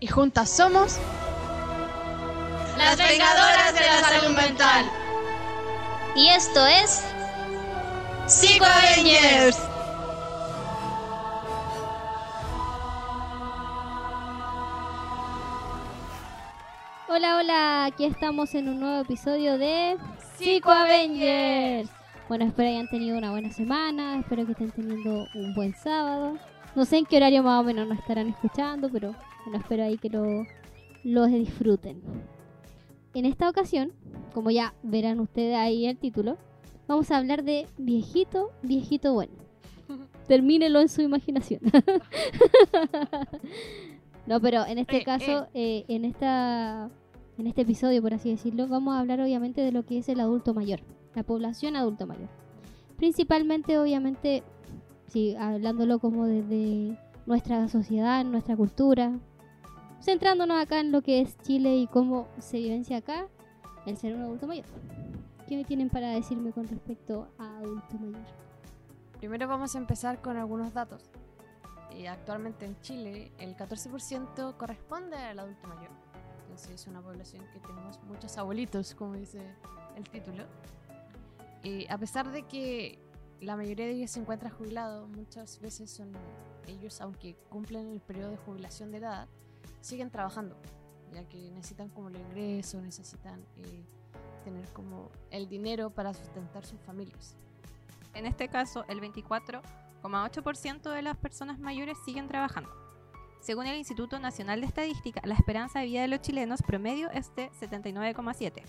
Y 0.00 0.06
juntas 0.06 0.48
somos 0.48 0.98
Las 2.76 2.96
vengadoras 2.96 3.74
de 3.74 3.80
la 3.80 4.00
salud 4.00 4.36
mental. 4.36 4.86
Y 6.14 6.28
esto 6.28 6.64
es... 6.66 7.04
Psico 8.26 8.64
Avengers. 8.64 9.58
Hola, 17.08 17.38
hola, 17.38 17.84
aquí 17.86 18.04
estamos 18.04 18.54
en 18.54 18.68
un 18.68 18.80
nuevo 18.80 19.00
episodio 19.00 19.58
de 19.58 19.96
Psico 20.36 20.70
Avengers. 20.70 21.90
Bueno, 22.28 22.44
espero 22.44 22.68
hayan 22.68 22.88
tenido 22.88 23.16
una 23.16 23.30
buena 23.30 23.50
semana, 23.50 24.18
espero 24.20 24.44
que 24.44 24.52
estén 24.52 24.70
teniendo 24.70 25.26
un 25.34 25.54
buen 25.54 25.74
sábado. 25.74 26.36
No 26.74 26.84
sé 26.84 26.98
en 26.98 27.06
qué 27.06 27.16
horario 27.16 27.42
más 27.42 27.60
o 27.60 27.64
menos 27.64 27.88
nos 27.88 27.98
estarán 27.98 28.28
escuchando, 28.28 28.90
pero 28.92 29.14
bueno, 29.48 29.62
espero 29.62 29.84
ahí 29.84 29.96
que 29.96 30.10
lo, 30.10 30.46
lo 31.04 31.26
disfruten. 31.26 32.02
En 33.14 33.24
esta 33.24 33.48
ocasión, 33.48 33.92
como 34.34 34.50
ya 34.50 34.74
verán 34.82 35.20
ustedes 35.20 35.56
ahí 35.56 35.86
el 35.86 35.96
título, 35.96 36.36
vamos 36.86 37.10
a 37.10 37.16
hablar 37.16 37.44
de 37.44 37.66
viejito, 37.78 38.50
viejito 38.62 39.14
bueno. 39.14 39.32
Termínelo 40.28 40.82
en 40.82 40.90
su 40.90 41.00
imaginación. 41.00 41.60
no, 44.26 44.38
pero 44.40 44.66
en 44.66 44.78
este 44.78 44.98
Eh, 44.98 45.04
caso, 45.04 45.46
eh, 45.54 45.84
en 45.88 46.04
esta 46.04 46.90
en 47.38 47.46
este 47.46 47.62
episodio, 47.62 48.02
por 48.02 48.12
así 48.12 48.30
decirlo, 48.30 48.66
vamos 48.66 48.96
a 48.96 49.00
hablar 49.00 49.20
obviamente 49.20 49.62
de 49.62 49.72
lo 49.72 49.86
que 49.86 49.98
es 49.98 50.08
el 50.10 50.20
adulto 50.20 50.52
mayor, 50.52 50.80
la 51.14 51.22
población 51.22 51.76
adulto 51.76 52.06
mayor. 52.06 52.28
Principalmente, 52.96 53.78
obviamente, 53.78 54.42
sí, 55.06 55.36
hablándolo 55.36 56.00
como 56.00 56.26
desde 56.26 56.98
nuestra 57.28 57.68
sociedad, 57.68 58.24
nuestra 58.24 58.56
cultura, 58.56 59.12
centrándonos 60.00 60.60
acá 60.60 60.80
en 60.80 60.92
lo 60.92 61.02
que 61.02 61.20
es 61.20 61.36
Chile 61.38 61.76
y 61.76 61.86
cómo 61.86 62.28
se 62.38 62.58
vivencia 62.58 62.98
acá 62.98 63.28
el 63.86 63.96
ser 63.96 64.14
un 64.14 64.22
adulto 64.22 64.46
mayor. 64.46 64.66
¿Qué 65.46 65.56
me 65.56 65.64
tienen 65.64 65.88
para 65.88 66.10
decirme 66.10 66.52
con 66.52 66.68
respecto 66.68 67.28
a 67.38 67.58
adulto 67.58 67.98
mayor? 67.98 68.26
Primero 69.18 69.48
vamos 69.48 69.74
a 69.74 69.78
empezar 69.78 70.20
con 70.20 70.36
algunos 70.36 70.72
datos. 70.72 71.10
Eh, 71.90 72.06
actualmente 72.06 72.66
en 72.66 72.78
Chile 72.80 73.32
el 73.38 73.56
14% 73.56 74.56
corresponde 74.56 75.16
al 75.16 75.38
adulto 75.38 75.66
mayor. 75.68 75.90
Entonces 76.42 76.82
es 76.82 76.86
una 76.86 77.00
población 77.00 77.44
que 77.52 77.60
tenemos 77.60 78.00
muchos 78.04 78.36
abuelitos, 78.38 78.94
como 78.94 79.14
dice 79.14 79.40
el 79.96 80.08
título. 80.08 80.44
Eh, 81.64 81.86
a 81.88 81.98
pesar 81.98 82.30
de 82.30 82.42
que 82.44 82.98
la 83.40 83.56
mayoría 83.56 83.86
de 83.86 83.92
ellos 83.92 84.10
se 84.10 84.20
encuentra 84.20 84.50
jubilado, 84.50 85.08
muchas 85.08 85.60
veces 85.60 85.90
son 85.90 86.12
ellos, 86.66 87.00
aunque 87.00 87.36
cumplen 87.48 87.88
el 87.88 88.00
periodo 88.00 88.30
de 88.30 88.36
jubilación 88.36 88.90
de 88.90 88.98
edad, 88.98 89.28
siguen 89.80 90.10
trabajando, 90.10 90.56
ya 91.12 91.24
que 91.28 91.50
necesitan 91.50 91.88
como 91.88 92.08
el 92.08 92.16
ingreso, 92.16 92.80
necesitan 92.80 93.44
eh, 93.56 93.84
tener 94.44 94.68
como 94.72 95.10
el 95.30 95.48
dinero 95.48 95.90
para 95.90 96.14
sustentar 96.14 96.64
sus 96.64 96.80
familias. 96.80 97.36
En 98.14 98.26
este 98.26 98.48
caso, 98.48 98.84
el 98.88 99.00
24,8% 99.00 100.90
de 100.90 101.02
las 101.02 101.16
personas 101.16 101.58
mayores 101.58 101.96
siguen 102.04 102.28
trabajando. 102.28 102.70
Según 103.40 103.66
el 103.66 103.76
Instituto 103.76 104.18
Nacional 104.18 104.60
de 104.60 104.66
Estadística, 104.66 105.20
la 105.24 105.34
esperanza 105.34 105.78
de 105.80 105.86
vida 105.86 106.02
de 106.02 106.08
los 106.08 106.20
chilenos 106.20 106.60
promedio 106.62 107.10
es 107.10 107.34
de 107.36 107.50
79,7. 107.52 108.62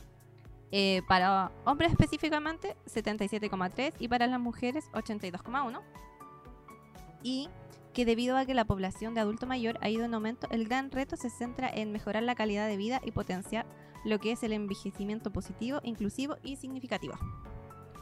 Eh, 0.71 1.01
para 1.07 1.51
hombres 1.65 1.91
específicamente, 1.91 2.75
77,3 2.85 3.93
y 3.97 4.07
para 4.07 4.27
las 4.27 4.39
mujeres, 4.39 4.89
82,1. 4.93 5.81
Y 7.23 7.49
que 7.93 8.05
debido 8.05 8.37
a 8.37 8.45
que 8.45 8.53
la 8.53 8.65
población 8.65 9.13
de 9.13 9.21
adulto 9.21 9.47
mayor 9.47 9.77
ha 9.81 9.89
ido 9.89 10.05
en 10.05 10.13
aumento, 10.13 10.47
el 10.51 10.67
gran 10.67 10.91
reto 10.91 11.15
se 11.15 11.29
centra 11.29 11.69
en 11.69 11.91
mejorar 11.91 12.23
la 12.23 12.35
calidad 12.35 12.67
de 12.67 12.77
vida 12.77 13.01
y 13.03 13.11
potenciar 13.11 13.65
lo 14.05 14.19
que 14.19 14.31
es 14.31 14.43
el 14.43 14.53
envejecimiento 14.53 15.31
positivo, 15.31 15.79
inclusivo 15.83 16.37
y 16.43 16.55
significativo. 16.55 17.15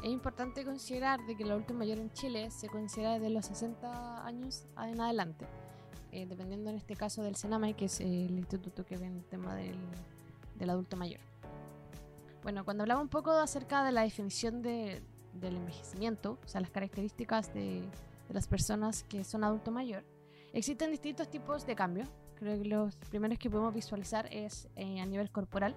Es 0.03 0.11
importante 0.11 0.63
considerar 0.63 1.25
de 1.25 1.35
que 1.35 1.43
el 1.43 1.51
adulto 1.51 1.73
mayor 1.73 1.97
en 1.97 2.11
Chile 2.11 2.51
se 2.51 2.67
considera 2.67 3.17
de 3.17 3.29
los 3.29 3.45
60 3.47 4.25
años 4.25 4.65
en 4.77 5.01
adelante, 5.01 5.47
eh, 6.11 6.27
dependiendo 6.27 6.69
en 6.69 6.75
este 6.75 6.95
caso 6.95 7.23
del 7.23 7.35
Senamay, 7.35 7.73
que 7.73 7.85
es 7.85 7.99
el 8.01 8.37
instituto 8.37 8.85
que 8.85 8.97
ve 8.97 9.07
el 9.07 9.23
tema 9.25 9.55
del, 9.55 9.79
adulto 10.69 10.97
mayor. 10.97 11.19
Bueno, 12.43 12.63
cuando 12.63 12.83
hablaba 12.83 13.01
un 13.01 13.09
poco 13.09 13.31
acerca 13.31 13.83
de 13.83 13.91
la 13.91 14.01
definición 14.01 14.61
de- 14.61 15.01
del 15.33 15.55
envejecimiento, 15.57 16.37
o 16.43 16.47
sea, 16.47 16.61
las 16.61 16.69
características 16.71 17.53
de, 17.53 17.83
de 18.27 18.33
las 18.33 18.47
personas 18.47 19.03
que 19.03 19.23
son 19.23 19.43
adulto 19.43 19.71
mayor, 19.71 20.03
existen 20.53 20.91
distintos 20.91 21.29
tipos 21.29 21.65
de 21.65 21.75
cambios. 21.75 22.09
Creo 22.35 22.57
que 22.61 22.65
los 22.65 22.95
primeros 22.95 23.39
que 23.39 23.49
podemos 23.49 23.73
visualizar 23.73 24.27
es 24.31 24.67
eh, 24.75 24.99
a 24.99 25.05
nivel 25.05 25.31
corporal, 25.31 25.75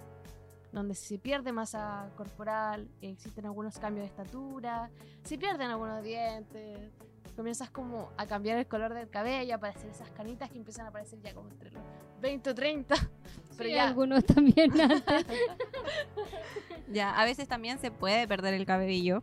donde 0.72 0.94
se 0.94 1.18
pierde 1.18 1.52
masa 1.52 2.10
corporal, 2.16 2.88
existen 3.00 3.46
algunos 3.46 3.78
cambios 3.78 4.04
de 4.04 4.08
estatura, 4.08 4.90
se 5.24 5.38
pierden 5.38 5.70
algunos 5.70 6.02
dientes, 6.02 6.92
comienzas 7.34 7.70
como 7.70 8.10
a 8.18 8.26
cambiar 8.26 8.58
el 8.58 8.66
color 8.66 8.92
del 8.92 9.08
cabello, 9.08 9.54
a 9.54 9.56
aparecer 9.56 9.90
esas 9.90 10.10
canitas 10.10 10.50
que 10.50 10.58
empiezan 10.58 10.86
a 10.86 10.90
aparecer 10.90 11.20
ya 11.22 11.34
como 11.34 11.48
entre 11.48 11.70
los 11.70 11.82
20 12.20 12.50
o 12.50 12.54
30, 12.54 12.94
pero 13.56 13.68
Sí, 13.68 13.74
ya 13.74 13.88
algunos 13.88 14.24
también 14.24 14.78
antes. 14.80 15.02
Ya, 16.92 17.18
a 17.18 17.24
veces 17.24 17.46
también 17.46 17.78
se 17.78 17.92
puede 17.92 18.26
perder 18.26 18.52
el 18.54 18.66
cabello. 18.66 19.22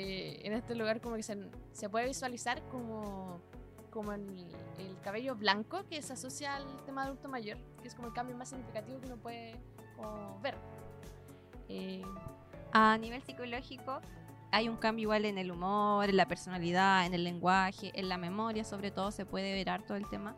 Eh, 0.00 0.42
en 0.44 0.52
este 0.52 0.76
lugar 0.76 1.00
como 1.00 1.16
que 1.16 1.24
se, 1.24 1.36
se 1.72 1.88
puede 1.88 2.06
visualizar 2.06 2.62
como, 2.68 3.40
como 3.90 4.12
el, 4.12 4.46
el 4.78 4.96
cabello 5.00 5.34
blanco 5.34 5.86
que 5.90 6.00
se 6.02 6.12
asocia 6.12 6.54
al 6.54 6.84
tema 6.84 7.02
de 7.02 7.08
adulto 7.08 7.28
mayor, 7.28 7.58
que 7.82 7.88
es 7.88 7.96
como 7.96 8.06
el 8.06 8.14
cambio 8.14 8.36
más 8.36 8.50
significativo 8.50 9.00
que 9.00 9.06
uno 9.06 9.16
puede 9.16 9.56
como 9.96 10.38
ver. 10.40 10.54
Eh, 11.68 12.04
A 12.70 12.96
nivel 12.96 13.20
psicológico, 13.24 14.00
hay 14.52 14.68
un 14.68 14.76
cambio 14.76 15.02
igual 15.02 15.24
en 15.24 15.36
el 15.36 15.50
humor, 15.50 16.08
en 16.08 16.16
la 16.16 16.28
personalidad, 16.28 17.04
en 17.04 17.12
el 17.12 17.24
lenguaje, 17.24 17.90
en 17.94 18.08
la 18.08 18.18
memoria, 18.18 18.62
sobre 18.62 18.92
todo 18.92 19.10
se 19.10 19.26
puede 19.26 19.52
ver 19.52 19.68
harto 19.68 19.96
el 19.96 20.08
tema. 20.08 20.36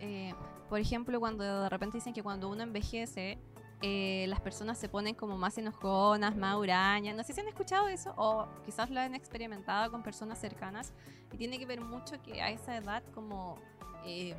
Eh, 0.00 0.32
por 0.70 0.80
ejemplo, 0.80 1.20
cuando 1.20 1.44
de 1.44 1.68
repente 1.68 1.98
dicen 1.98 2.14
que 2.14 2.22
cuando 2.22 2.48
uno 2.48 2.62
envejece, 2.62 3.38
eh, 3.82 4.26
las 4.28 4.40
personas 4.40 4.78
se 4.78 4.88
ponen 4.88 5.14
como 5.14 5.36
más 5.36 5.58
enojonas, 5.58 6.36
más 6.36 6.56
hurañas. 6.56 7.16
No 7.16 7.22
sé 7.22 7.32
si 7.32 7.40
han 7.40 7.48
escuchado 7.48 7.88
eso 7.88 8.14
o 8.16 8.46
quizás 8.64 8.90
lo 8.90 9.00
han 9.00 9.14
experimentado 9.14 9.90
con 9.90 10.02
personas 10.02 10.40
cercanas. 10.40 10.92
Y 11.32 11.36
tiene 11.36 11.58
que 11.58 11.66
ver 11.66 11.80
mucho 11.80 12.20
que 12.22 12.40
a 12.40 12.50
esa 12.50 12.76
edad 12.76 13.02
como 13.14 13.58
eh, 14.06 14.34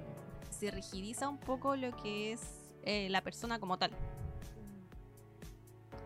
se 0.50 0.72
rigidiza 0.72 1.30
un 1.30 1.38
poco 1.38 1.76
lo 1.76 1.96
que 1.98 2.34
es 2.34 2.42
eh, 2.84 3.10
la 3.10 3.22
persona 3.22 3.60
como 3.60 3.78
tal. 3.78 3.92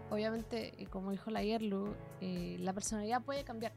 obviamente, 0.10 0.74
eh, 0.82 0.88
como 0.88 1.12
dijo 1.12 1.32
la 1.32 1.42
Yerlu, 1.42 1.94
eh, 2.20 2.58
la 2.60 2.74
personalidad 2.74 3.22
puede 3.22 3.44
cambiar. 3.44 3.72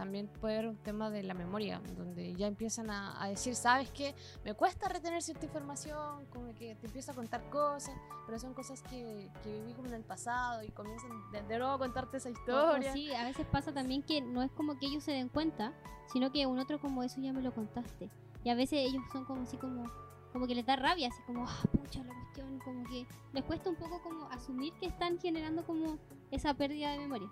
También 0.00 0.28
puede 0.28 0.54
haber 0.54 0.68
un 0.70 0.76
tema 0.78 1.10
de 1.10 1.22
la 1.22 1.34
memoria, 1.34 1.82
donde 1.98 2.32
ya 2.34 2.46
empiezan 2.46 2.88
a, 2.88 3.22
a 3.22 3.28
decir, 3.28 3.54
¿sabes 3.54 3.90
qué? 3.90 4.14
Me 4.46 4.54
cuesta 4.54 4.88
retener 4.88 5.20
cierta 5.20 5.44
información, 5.44 6.24
como 6.32 6.54
que 6.54 6.74
te 6.76 6.86
empiezo 6.86 7.12
a 7.12 7.14
contar 7.14 7.42
cosas, 7.50 7.94
pero 8.24 8.38
son 8.38 8.54
cosas 8.54 8.80
que, 8.84 9.28
que 9.42 9.60
viví 9.60 9.74
como 9.74 9.88
en 9.88 9.94
el 9.96 10.02
pasado 10.02 10.62
y 10.62 10.68
comienzan 10.70 11.10
de, 11.32 11.42
de 11.42 11.58
nuevo 11.58 11.74
a 11.74 11.78
contarte 11.78 12.16
esa 12.16 12.30
O- 12.30 12.32
o 12.32 12.34
historia. 12.34 12.92
sí, 12.94 13.12
a 13.12 13.24
veces 13.24 13.46
pasa 13.52 13.72
también 13.74 14.02
que 14.02 14.22
no 14.22 14.42
es 14.42 14.50
como 14.52 14.78
que 14.78 14.86
ellos 14.86 15.04
se 15.04 15.12
den 15.12 15.28
cuenta, 15.28 15.74
sino 16.10 16.32
que 16.32 16.46
un 16.46 16.58
otro 16.58 16.80
como 16.80 17.02
eso 17.02 17.20
ya 17.20 17.34
me 17.34 17.42
lo 17.42 17.52
contaste. 17.52 18.08
Y 18.42 18.48
a 18.48 18.54
veces 18.54 18.78
ellos 18.88 19.02
son 19.12 19.26
como 19.26 19.42
así 19.42 19.58
como 19.58 19.84
como 20.32 20.46
que 20.46 20.54
les 20.54 20.64
da 20.64 20.76
rabia, 20.76 21.08
así 21.08 21.20
como, 21.26 21.44
ah, 21.46 21.58
pucha 21.72 22.02
la 22.04 22.14
cuestión, 22.14 22.58
como 22.60 22.84
que 22.88 23.04
les 23.32 23.44
cuesta 23.44 23.68
un 23.68 23.74
poco 23.76 24.00
como 24.00 24.26
asumir 24.30 24.72
que 24.80 24.86
están 24.86 25.18
generando 25.18 25.62
como 25.66 25.98
esa 26.30 26.54
pérdida 26.54 26.92
de 26.92 27.00
memoria. 27.00 27.28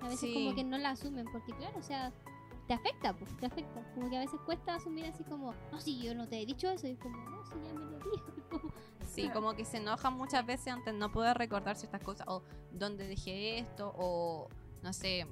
A 0.00 0.04
veces 0.08 0.20
Sí. 0.20 0.34
como 0.34 0.54
que 0.54 0.64
no 0.64 0.78
la 0.78 0.90
asumen, 0.90 1.26
porque 1.32 1.52
claro, 1.52 1.78
o 1.78 1.82
sea, 1.82 2.12
te 2.66 2.74
afecta, 2.74 3.12
pues, 3.16 3.36
te 3.36 3.46
afecta. 3.46 3.82
Como 3.94 4.10
que 4.10 4.16
a 4.16 4.20
veces 4.20 4.40
cuesta 4.44 4.74
asumir 4.74 5.06
así 5.06 5.24
como, 5.24 5.54
no, 5.72 5.80
sí, 5.80 5.98
yo 6.02 6.14
no 6.14 6.28
te 6.28 6.40
he 6.40 6.46
dicho 6.46 6.68
eso, 6.70 6.86
y 6.86 6.92
es 6.92 6.98
como, 6.98 7.16
no, 7.30 7.44
sí, 7.46 7.54
ya 7.64 7.72
me 7.74 7.84
lo 7.86 7.98
dijo. 7.98 8.26
Sí, 9.06 9.30
como 9.30 9.54
que 9.54 9.64
se 9.64 9.78
enojan 9.78 10.14
muchas 10.14 10.44
veces 10.44 10.72
ante 10.72 10.92
no 10.92 11.10
poder 11.12 11.38
recordar 11.38 11.76
ciertas 11.76 12.02
cosas, 12.02 12.26
o 12.28 12.42
dónde 12.72 13.06
dejé 13.06 13.58
esto, 13.60 13.94
o 13.96 14.48
no 14.82 14.92
sé, 14.92 15.26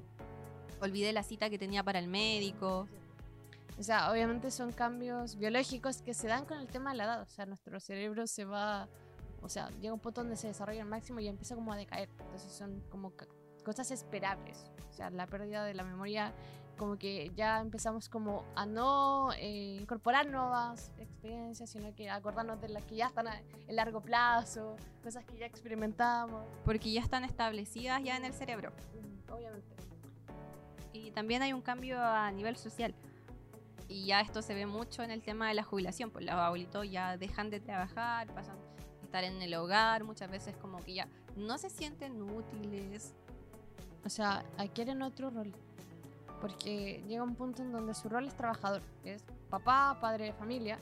olvidé 0.81 1.13
la 1.13 1.23
cita 1.23 1.51
que 1.51 1.59
tenía 1.59 1.83
para 1.83 1.99
el 1.99 2.09
médico. 2.09 2.89
O 3.79 3.83
sea, 3.83 4.11
obviamente 4.13 4.51
son 4.53 4.73
cambios 4.73 5.37
biológicos 5.37 6.01
que 6.03 6.15
se 6.15 6.29
dan 6.29 6.47
con 6.47 6.59
el 6.61 6.69
tema 6.69 6.93
de 6.93 6.99
la 6.99 7.05
edad. 7.05 7.23
O 7.23 7.27
sea, 7.27 7.45
nuestro 7.47 7.79
cerebro 7.81 8.27
se 8.29 8.45
va, 8.45 8.89
o 9.43 9.49
sea, 9.49 9.69
llega 9.71 9.91
a 9.91 9.95
un 9.95 10.01
punto 10.01 10.21
donde 10.23 10.37
se 10.37 10.47
desarrolla 10.47 10.83
al 10.83 10.89
máximo 10.89 11.19
y 11.21 11.27
empieza 11.27 11.55
como 11.57 11.73
a 11.73 11.77
decaer. 11.77 12.09
Entonces 12.21 12.53
son 12.53 12.81
como 12.89 13.13
cosas 13.65 13.91
esperables. 13.91 14.65
O 14.91 14.93
sea, 14.93 15.11
la 15.11 15.27
pérdida 15.27 15.65
de 15.65 15.75
la 15.75 15.83
memoria, 15.83 16.33
como 16.79 16.97
que 16.99 17.31
ya 17.35 17.61
empezamos 17.61 18.09
como 18.09 18.45
a 18.55 18.67
no 18.67 19.33
eh, 19.33 19.77
incorporar 19.81 20.27
nuevas 20.29 20.91
experiencias, 20.99 21.71
sino 21.71 21.95
que 21.95 22.11
acordarnos 22.11 22.61
de 22.61 22.69
las 22.69 22.85
que 22.85 22.97
ya 22.97 23.07
están 23.07 23.29
a- 23.29 23.41
en 23.67 23.77
largo 23.77 24.01
plazo, 24.01 24.77
cosas 25.03 25.25
que 25.25 25.37
ya 25.39 25.47
experimentamos. 25.47 26.45
Porque 26.65 26.93
ya 26.93 27.01
están 27.01 27.25
establecidas 27.25 28.03
ya 28.05 28.17
en 28.17 28.25
el 28.25 28.33
cerebro. 28.33 28.71
Mm, 28.71 29.33
Obviamente. 29.33 29.75
Y 30.93 31.11
también 31.11 31.43
hay 31.43 31.53
un 31.53 31.61
cambio 31.63 32.01
a 32.01 32.31
nivel 32.31 32.57
social. 32.57 32.95
Y 33.89 34.07
ya 34.07 34.21
esto 34.21 34.43
se 34.43 34.55
ve 34.55 34.65
mucho 34.67 35.03
en 35.03 35.11
el 35.11 35.23
tema 35.23 35.49
de 35.49 35.55
la 35.55 35.63
jubilación. 35.65 36.11
Pues 36.11 36.25
los 36.25 36.35
abuelitos 36.35 36.89
ya 36.91 37.17
dejan 37.17 37.51
de 37.51 37.61
trabajar, 37.61 38.29
pasan 38.33 38.57
a 38.57 39.05
estar 39.05 39.25
en 39.25 39.43
el 39.43 39.55
hogar, 39.55 40.05
muchas 40.05 40.31
veces 40.31 40.57
como 40.57 40.79
que 40.85 40.95
ya 40.95 41.09
no 41.37 41.59
se 41.59 41.69
sienten 41.71 42.23
útiles. 42.23 43.15
O 44.05 44.09
sea, 44.09 44.45
adquieren 44.59 45.03
otro 45.03 45.31
rol. 45.31 45.53
Porque 46.41 47.03
llega 47.09 47.23
un 47.23 47.35
punto 47.37 47.63
en 47.63 47.73
donde 47.73 47.95
su 47.95 48.09
rol 48.09 48.27
es 48.27 48.35
trabajador, 48.35 48.83
que 49.03 49.15
es 49.15 49.25
papá, 49.49 49.97
padre 50.01 50.27
de 50.27 50.33
familia, 50.35 50.79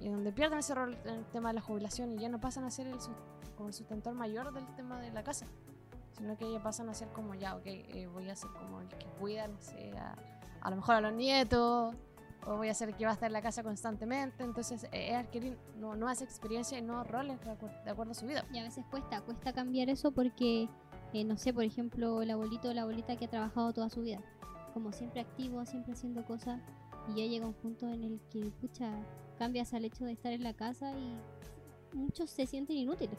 y 0.00 0.08
donde 0.10 0.32
pierden 0.32 0.58
ese 0.58 0.74
rol 0.74 0.96
en 1.04 1.14
el 1.14 1.24
tema 1.26 1.48
de 1.48 1.54
la 1.54 1.60
jubilación 1.60 2.12
y 2.12 2.18
ya 2.18 2.28
no 2.28 2.40
pasan 2.40 2.64
a 2.64 2.70
ser 2.70 2.86
el, 2.88 2.98
como 3.56 3.68
el 3.68 3.74
sustentor 3.74 4.14
mayor 4.14 4.52
del 4.52 4.66
tema 4.76 5.00
de 5.00 5.10
la 5.10 5.24
casa, 5.24 5.46
sino 6.12 6.36
que 6.36 6.52
ya 6.52 6.62
pasan 6.62 6.88
a 6.88 6.94
ser 6.94 7.08
como 7.08 7.34
ya, 7.34 7.56
ok, 7.56 7.62
eh, 7.66 8.08
voy 8.12 8.28
a 8.28 8.36
ser 8.36 8.50
como 8.50 8.80
el 8.80 8.88
que 8.88 9.06
cuida, 9.18 9.48
no 9.48 9.58
sé, 9.60 9.92
a, 9.96 10.14
a 10.60 10.70
lo 10.70 10.76
mejor 10.76 10.96
a 10.96 11.00
los 11.00 11.14
nietos, 11.14 11.94
o 12.46 12.56
voy 12.56 12.68
a 12.68 12.74
ser 12.74 12.90
el 12.90 12.96
que 12.96 13.04
va 13.04 13.10
a 13.10 13.14
estar 13.14 13.28
en 13.28 13.32
la 13.32 13.42
casa 13.42 13.62
constantemente, 13.62 14.44
entonces 14.44 14.84
eh, 14.84 15.10
es 15.10 15.16
adquirir 15.16 15.58
nu- 15.76 15.96
nuevas 15.96 16.22
experiencias 16.22 16.80
y 16.80 16.84
nuevos 16.84 17.06
roles 17.06 17.38
de 17.40 17.90
acuerdo 17.90 18.12
a 18.12 18.14
su 18.14 18.26
vida. 18.26 18.44
Y 18.52 18.58
a 18.58 18.62
veces 18.62 18.84
cuesta, 18.90 19.20
cuesta 19.22 19.52
cambiar 19.52 19.88
eso 19.88 20.12
porque, 20.12 20.68
eh, 21.12 21.24
no 21.24 21.36
sé, 21.36 21.52
por 21.52 21.64
ejemplo, 21.64 22.22
el 22.22 22.30
abuelito 22.30 22.68
o 22.68 22.74
la 22.74 22.82
abuelita 22.82 23.16
que 23.16 23.24
ha 23.26 23.30
trabajado 23.30 23.72
toda 23.72 23.88
su 23.88 24.02
vida, 24.02 24.20
como 24.74 24.92
siempre 24.92 25.20
activo, 25.20 25.64
siempre 25.64 25.92
haciendo 25.92 26.24
cosas, 26.24 26.60
y 27.08 27.20
ya 27.20 27.26
llega 27.26 27.46
un 27.46 27.54
punto 27.54 27.88
en 27.88 28.04
el 28.04 28.20
que, 28.30 28.50
pucha, 28.60 28.92
cambias 29.38 29.72
al 29.72 29.84
hecho 29.84 30.04
de 30.04 30.12
estar 30.12 30.32
en 30.32 30.42
la 30.42 30.52
casa 30.52 30.92
y 30.92 31.16
muchos 31.96 32.30
se 32.30 32.46
sienten 32.46 32.76
inútiles. 32.76 33.18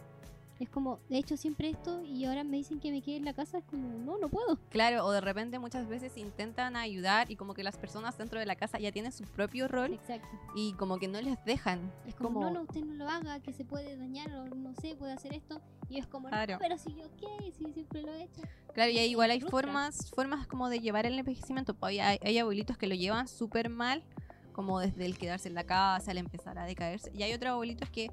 Es 0.59 0.69
como, 0.69 0.99
de 1.07 1.17
hecho, 1.17 1.37
siempre 1.37 1.69
esto 1.69 2.03
y 2.03 2.25
ahora 2.25 2.43
me 2.43 2.57
dicen 2.57 2.81
que 2.81 2.91
me 2.91 3.01
quede 3.01 3.15
en 3.15 3.23
la 3.25 3.33
casa, 3.33 3.59
es 3.59 3.63
como, 3.63 3.87
no, 3.99 4.17
no 4.17 4.27
puedo. 4.27 4.57
Claro, 4.69 5.05
o 5.05 5.11
de 5.11 5.21
repente 5.21 5.57
muchas 5.57 5.87
veces 5.87 6.17
intentan 6.17 6.75
ayudar 6.75 7.31
y 7.31 7.37
como 7.37 7.53
que 7.53 7.63
las 7.63 7.77
personas 7.77 8.17
dentro 8.17 8.39
de 8.41 8.45
la 8.45 8.55
casa 8.57 8.77
ya 8.77 8.91
tienen 8.91 9.13
su 9.13 9.23
propio 9.23 9.69
rol 9.69 9.93
Exacto. 9.93 10.27
y 10.55 10.73
como 10.73 10.97
que 10.99 11.07
no 11.07 11.21
les 11.21 11.41
dejan. 11.45 11.91
Es 12.05 12.15
como, 12.15 12.33
como, 12.33 12.41
no, 12.41 12.51
no, 12.51 12.61
usted 12.63 12.81
no 12.83 12.93
lo 12.95 13.07
haga, 13.09 13.39
que 13.39 13.53
se 13.53 13.63
puede 13.63 13.95
dañar 13.95 14.29
o 14.33 14.47
no 14.53 14.73
sé, 14.75 14.95
puede 14.95 15.13
hacer 15.13 15.33
esto. 15.33 15.61
Y 15.89 15.97
es 15.97 16.07
como, 16.07 16.27
Claro. 16.27 16.53
no, 16.55 16.59
pero 16.59 16.77
si 16.77 16.93
yo 16.93 17.05
qué, 17.17 17.51
si 17.53 17.71
siempre 17.71 18.01
lo 18.01 18.13
he 18.13 18.23
hecho. 18.23 18.41
Claro, 18.73 18.91
y 18.91 18.97
ahí 18.99 19.11
igual 19.11 19.31
hay 19.31 19.39
frustra. 19.39 19.61
formas, 19.61 20.09
formas 20.13 20.45
como 20.45 20.67
de 20.69 20.81
llevar 20.81 21.05
el 21.05 21.17
envejecimiento. 21.17 21.73
Pues 21.73 21.91
hay, 21.91 21.99
hay- 21.99 22.19
hay 22.21 22.37
abuelitos 22.37 22.77
que 22.77 22.87
lo 22.87 22.95
llevan 22.95 23.29
súper 23.29 23.69
mal, 23.69 24.03
como 24.51 24.81
desde 24.81 25.05
el 25.05 25.17
quedarse 25.17 25.47
en 25.47 25.55
la 25.55 25.63
casa, 25.63 26.11
el 26.11 26.17
empezar 26.17 26.59
a 26.59 26.65
decaerse. 26.65 27.09
Y 27.15 27.23
hay 27.23 27.31
otros 27.33 27.51
abuelitos 27.51 27.89
que 27.89 28.11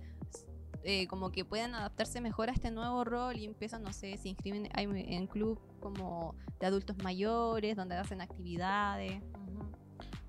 eh, 0.88 1.09
como 1.09 1.33
que 1.33 1.44
pueden 1.44 1.75
adaptarse 1.75 2.21
mejor 2.21 2.49
a 2.49 2.53
este 2.53 2.71
nuevo 2.71 3.03
rol 3.03 3.37
y 3.37 3.44
empiezan, 3.44 3.83
no 3.83 3.93
sé, 3.93 4.17
se 4.19 4.29
inscriben 4.29 4.69
hay 4.73 4.85
en 4.85 5.27
club 5.27 5.59
como 5.81 6.37
de 6.61 6.67
adultos 6.67 6.97
mayores, 7.03 7.75
donde 7.75 7.97
hacen 7.97 8.21
actividades. 8.21 9.21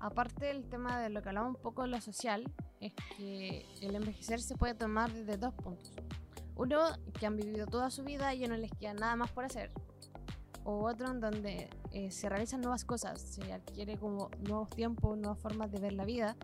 Aparte 0.00 0.50
el 0.50 0.68
tema 0.68 1.00
de 1.00 1.10
lo 1.10 1.22
que 1.22 1.28
hablamos 1.28 1.54
un 1.54 1.62
poco 1.62 1.82
de 1.82 1.88
lo 1.88 2.00
social, 2.00 2.42
es 2.80 2.92
que 3.16 3.66
el 3.82 3.94
envejecer 3.94 4.40
se 4.40 4.56
puede 4.56 4.74
tomar 4.74 5.12
desde 5.12 5.36
dos 5.36 5.54
puntos. 5.54 5.92
Uno, 6.56 6.80
que 7.20 7.26
han 7.26 7.36
vivido 7.36 7.68
toda 7.68 7.88
su 7.88 8.02
vida 8.02 8.34
y 8.34 8.44
no 8.48 8.56
les 8.56 8.72
queda 8.72 8.94
nada 8.94 9.14
más 9.14 9.30
por 9.30 9.44
hacer. 9.44 9.70
O 10.64 10.88
otro 10.88 11.08
en 11.08 11.20
donde 11.20 11.70
eh, 11.92 12.10
se 12.10 12.28
realizan 12.28 12.62
nuevas 12.62 12.84
cosas, 12.84 13.20
se 13.20 13.52
adquiere 13.52 13.96
como 13.96 14.28
nuevos 14.40 14.70
tiempos, 14.70 15.16
nuevas 15.16 15.38
formas 15.38 15.70
de 15.70 15.78
ver 15.78 15.92
la 15.92 16.04
vida. 16.04 16.36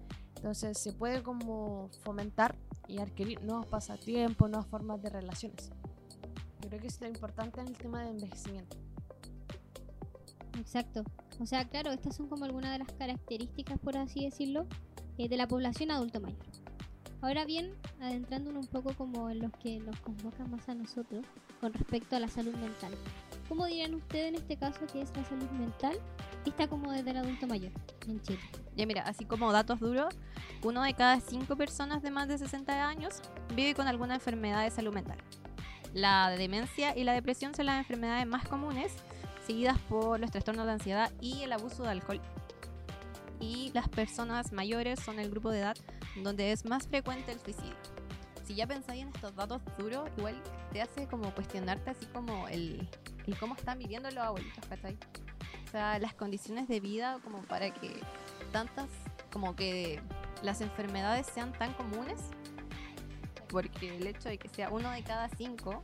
Entonces 0.45 0.77
se 0.77 0.93
puede 0.93 1.23
como 1.23 1.89
fomentar 2.03 2.55
y 2.87 2.99
adquirir 2.99 3.43
nuevos 3.43 3.65
pasatiempos, 3.65 4.51
nuevas 4.51 4.67
formas 4.67 5.01
de 5.01 5.09
relaciones. 5.09 5.71
Creo 6.61 6.79
que 6.79 6.87
es 6.87 7.01
lo 7.01 7.07
importante 7.07 7.63
en 7.63 7.69
el 7.69 7.79
tema 7.79 8.03
del 8.03 8.17
envejecimiento. 8.17 8.77
Exacto. 10.59 11.03
O 11.41 11.47
sea, 11.47 11.65
claro, 11.65 11.93
estas 11.93 12.17
son 12.17 12.29
como 12.29 12.45
algunas 12.45 12.73
de 12.73 12.85
las 12.85 12.93
características, 12.93 13.79
por 13.79 13.97
así 13.97 14.23
decirlo, 14.27 14.67
eh, 15.17 15.31
de 15.31 15.37
la 15.39 15.49
población 15.49 15.91
adulto 15.91 16.21
mayor. 16.21 16.45
Ahora 17.23 17.47
bien, 17.47 17.73
adentrándonos 18.03 18.67
un 18.67 18.71
poco 18.71 18.95
como 18.95 19.31
en 19.31 19.39
los 19.39 19.53
que 19.53 19.79
nos 19.79 19.99
convocan 20.01 20.51
más 20.51 20.69
a 20.69 20.75
nosotros 20.75 21.25
con 21.59 21.73
respecto 21.73 22.17
a 22.17 22.21
la 22.21 22.29
salud 22.29 22.55
mental. 22.57 22.93
¿Cómo 23.49 23.67
dirían 23.67 23.95
ustedes 23.95 24.29
en 24.29 24.35
este 24.37 24.57
caso 24.57 24.81
que 24.91 25.03
es 25.03 25.15
la 25.17 25.25
salud 25.25 25.51
mental 25.51 25.99
vista 26.45 26.67
como 26.67 26.91
desde 26.91 27.11
el 27.11 27.19
adulto 27.19 27.47
mayor 27.47 27.73
en 28.09 28.21
Chile? 28.23 28.41
Ya 28.75 28.87
mira, 28.87 29.03
así 29.03 29.25
como 29.25 29.53
datos 29.53 29.81
duros, 29.81 30.15
uno 30.63 30.83
de 30.83 30.95
cada 30.95 31.21
cinco 31.21 31.57
personas 31.57 32.03
de 32.03 32.11
más 32.11 32.27
de 32.29 32.39
60 32.39 32.89
años 32.89 33.21
vive 33.55 33.75
con 33.75 33.87
alguna 33.87 34.15
enfermedad 34.15 34.65
de 34.65 34.71
salud 34.71 34.95
mental. 34.95 35.19
La 35.93 36.31
demencia 36.31 36.97
y 36.97 37.05
la 37.05 37.13
depresión 37.13 37.55
son 37.55 37.67
las 37.67 37.79
enfermedades 37.79 38.27
más 38.27 38.49
comunes, 38.49 38.95
seguidas 39.47 39.79
por 39.89 40.19
los 40.19 40.31
trastornos 40.31 40.67
de 40.67 40.73
ansiedad 40.73 41.13
y 41.21 41.43
el 41.43 41.53
abuso 41.53 41.83
de 41.83 41.91
alcohol. 41.91 42.21
Y 43.41 43.71
las 43.75 43.89
personas 43.89 44.53
mayores 44.53 45.01
son 45.01 45.19
el 45.19 45.31
grupo 45.31 45.51
de 45.51 45.61
edad 45.61 45.77
donde 46.23 46.53
es 46.53 46.65
más 46.65 46.87
frecuente 46.89 47.33
el 47.33 47.41
suicidio. 47.41 47.75
Si 48.45 48.55
ya 48.55 48.67
pensáis 48.67 49.03
en 49.03 49.09
estos 49.09 49.35
datos 49.37 49.61
duros, 49.79 50.09
igual 50.17 50.41
te 50.73 50.83
hace 50.83 51.07
como 51.07 51.33
cuestionarte 51.35 51.91
así 51.91 52.07
como 52.07 52.49
el, 52.49 52.89
el 53.27 53.39
cómo 53.39 53.55
están 53.55 53.79
viviendo 53.79 54.11
los 54.11 54.25
abuelitos, 54.25 54.65
¿cachai? 54.67 54.97
O 55.67 55.71
sea, 55.71 55.99
las 55.99 56.15
condiciones 56.15 56.69
de 56.69 56.81
vida 56.81 57.19
como 57.25 57.43
para 57.43 57.73
que 57.73 58.01
tantas, 58.53 58.89
como 59.33 59.57
que 59.57 60.01
las 60.43 60.61
enfermedades 60.61 61.27
sean 61.27 61.53
tan 61.53 61.73
comunes, 61.75 62.21
porque 63.49 63.97
el 63.97 64.07
hecho 64.07 64.29
de 64.29 64.39
que 64.39 64.49
sea 64.49 64.71
uno 64.71 64.91
de 64.91 65.03
cada 65.03 65.29
cinco, 65.31 65.83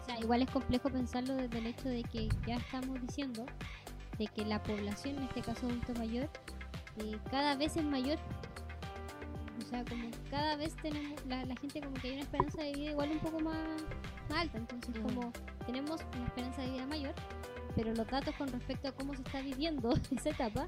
O 0.00 0.04
sea, 0.04 0.18
igual 0.18 0.42
es 0.42 0.50
complejo 0.50 0.90
pensarlo 0.90 1.34
desde 1.34 1.58
el 1.58 1.66
hecho 1.66 1.88
de 1.88 2.02
que 2.02 2.28
ya 2.46 2.56
estamos 2.56 3.00
diciendo 3.00 3.46
de 4.18 4.26
que 4.26 4.44
la 4.44 4.62
población, 4.62 5.16
en 5.18 5.24
este 5.24 5.42
caso 5.42 5.66
adulto 5.66 5.94
mayor, 5.94 6.28
eh, 6.98 7.18
cada 7.30 7.54
vez 7.56 7.76
es 7.76 7.84
mayor. 7.84 8.18
O 9.70 9.72
sea, 9.72 9.84
como 9.84 10.10
cada 10.30 10.56
vez 10.56 10.74
tenemos, 10.82 11.24
la, 11.26 11.44
la 11.44 11.54
gente 11.54 11.80
como 11.80 11.94
que 11.94 12.08
hay 12.08 12.14
una 12.14 12.22
esperanza 12.22 12.60
de 12.62 12.72
vida 12.72 12.90
igual 12.90 13.12
un 13.12 13.18
poco 13.20 13.38
más, 13.38 13.56
más 14.28 14.40
alta. 14.40 14.58
Entonces, 14.58 14.96
Mm. 14.98 15.02
como 15.02 15.32
tenemos 15.64 16.00
una 16.16 16.26
esperanza 16.26 16.62
de 16.62 16.70
vida 16.70 16.86
mayor, 16.86 17.14
pero 17.76 17.94
los 17.94 18.06
datos 18.08 18.34
con 18.34 18.48
respecto 18.48 18.88
a 18.88 18.92
cómo 18.92 19.14
se 19.14 19.22
está 19.22 19.40
viviendo 19.42 19.90
esa 20.10 20.30
etapa, 20.30 20.66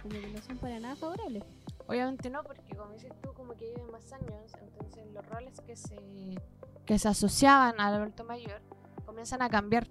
como 0.00 0.10
que 0.14 0.28
no 0.28 0.40
son 0.42 0.58
para 0.58 0.78
nada 0.78 0.94
favorables. 0.94 1.42
Obviamente 1.88 2.30
no, 2.30 2.44
porque 2.44 2.76
como 2.76 2.92
dices 2.92 3.12
tú, 3.20 3.32
como 3.34 3.54
que 3.56 3.66
viven 3.68 3.90
más 3.90 4.12
años, 4.12 4.52
entonces 4.60 5.06
los 5.12 5.26
roles 5.26 5.60
que 5.62 5.74
se, 5.76 5.98
que 6.84 6.98
se 7.00 7.08
asociaban 7.08 7.80
al 7.80 7.94
adulto 7.94 8.22
mayor 8.24 8.60
comienzan 9.04 9.42
a 9.42 9.48
cambiar. 9.50 9.88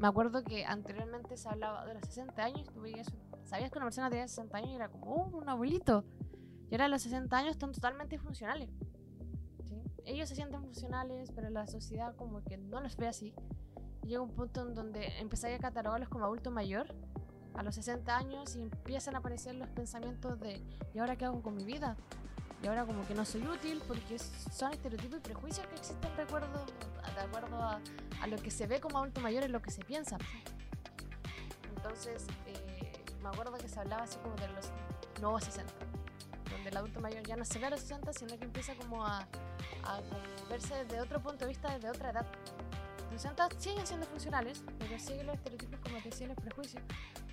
Me 0.00 0.08
acuerdo 0.08 0.42
que 0.44 0.64
anteriormente 0.64 1.36
se 1.36 1.48
hablaba 1.48 1.84
de 1.86 1.94
los 1.94 2.02
60 2.06 2.42
años, 2.44 2.68
tú 2.72 2.80
veías, 2.82 3.06
sabías 3.44 3.70
que 3.70 3.78
una 3.78 3.86
persona 3.86 4.10
tenía 4.10 4.26
60 4.28 4.58
años 4.58 4.70
y 4.70 4.74
era 4.74 4.88
como 4.88 5.06
"Oh, 5.14 5.36
un 5.38 5.48
abuelito. 5.48 6.04
Y 6.70 6.74
ahora 6.74 6.86
a 6.86 6.88
los 6.88 7.02
60 7.02 7.36
años 7.36 7.52
están 7.52 7.72
totalmente 7.72 8.18
funcionales. 8.18 8.70
¿sí? 9.64 9.82
Ellos 10.04 10.28
se 10.28 10.34
sienten 10.34 10.60
funcionales, 10.62 11.30
pero 11.32 11.50
la 11.50 11.66
sociedad 11.66 12.14
como 12.16 12.42
que 12.42 12.56
no 12.56 12.80
los 12.80 12.96
ve 12.96 13.08
así. 13.08 13.34
Llega 14.02 14.20
un 14.20 14.30
punto 14.30 14.62
en 14.62 14.74
donde 14.74 15.18
empezáis 15.18 15.58
a 15.58 15.60
catalogarlos 15.60 16.08
como 16.08 16.24
adulto 16.24 16.50
mayor 16.50 16.94
a 17.54 17.62
los 17.62 17.74
60 17.74 18.16
años 18.16 18.54
y 18.56 18.62
empiezan 18.62 19.14
a 19.14 19.18
aparecer 19.18 19.54
los 19.54 19.68
pensamientos 19.70 20.38
de 20.40 20.62
¿y 20.94 20.98
ahora 20.98 21.16
qué 21.16 21.24
hago 21.24 21.42
con 21.42 21.56
mi 21.56 21.64
vida? 21.64 21.96
Y 22.62 22.66
ahora 22.68 22.84
como 22.84 23.06
que 23.06 23.14
no 23.14 23.24
soy 23.24 23.46
útil 23.46 23.82
porque 23.86 24.18
son 24.18 24.72
estereotipos 24.72 25.18
y 25.18 25.22
prejuicios 25.22 25.66
que 25.66 25.74
existen 25.74 26.16
de 26.16 26.22
acuerdo, 26.22 26.66
de 26.66 27.20
acuerdo 27.20 27.56
a, 27.56 27.80
a 28.20 28.26
lo 28.26 28.36
que 28.38 28.50
se 28.50 28.66
ve 28.66 28.80
como 28.80 28.98
adulto 28.98 29.20
mayor 29.20 29.44
y 29.44 29.48
lo 29.48 29.60
que 29.60 29.70
se 29.70 29.84
piensa. 29.84 30.18
Entonces, 31.76 32.26
eh, 32.46 32.92
me 33.22 33.28
acuerdo 33.28 33.52
que 33.58 33.68
se 33.68 33.78
hablaba 33.78 34.04
así 34.04 34.18
como 34.18 34.34
de 34.36 34.48
los 34.48 34.70
nuevos 35.20 35.44
60, 35.44 35.72
donde 36.66 36.70
el 36.70 36.76
adulto 36.78 37.00
mayor 37.00 37.22
ya 37.22 37.36
no 37.36 37.44
se 37.44 37.58
ve 37.58 37.66
a 37.66 37.70
los 37.70 37.80
60, 37.80 38.12
sino 38.12 38.36
que 38.38 38.44
empieza 38.44 38.74
como 38.74 39.04
a, 39.04 39.20
a 39.84 40.00
verse 40.48 40.74
desde 40.84 41.00
otro 41.00 41.20
punto 41.22 41.44
de 41.44 41.48
vista, 41.48 41.72
desde 41.72 41.88
otra 41.90 42.10
edad. 42.10 42.26
Los 43.12 43.22
60 43.22 43.48
siguen 43.58 43.86
siendo 43.86 44.06
funcionales, 44.06 44.64
pero 44.78 44.98
siguen 44.98 45.26
los 45.26 45.36
estereotipos 45.36 45.78
como 45.80 45.98
te 45.98 46.10
decía, 46.10 46.26
los 46.26 46.36
prejuicios, 46.36 46.82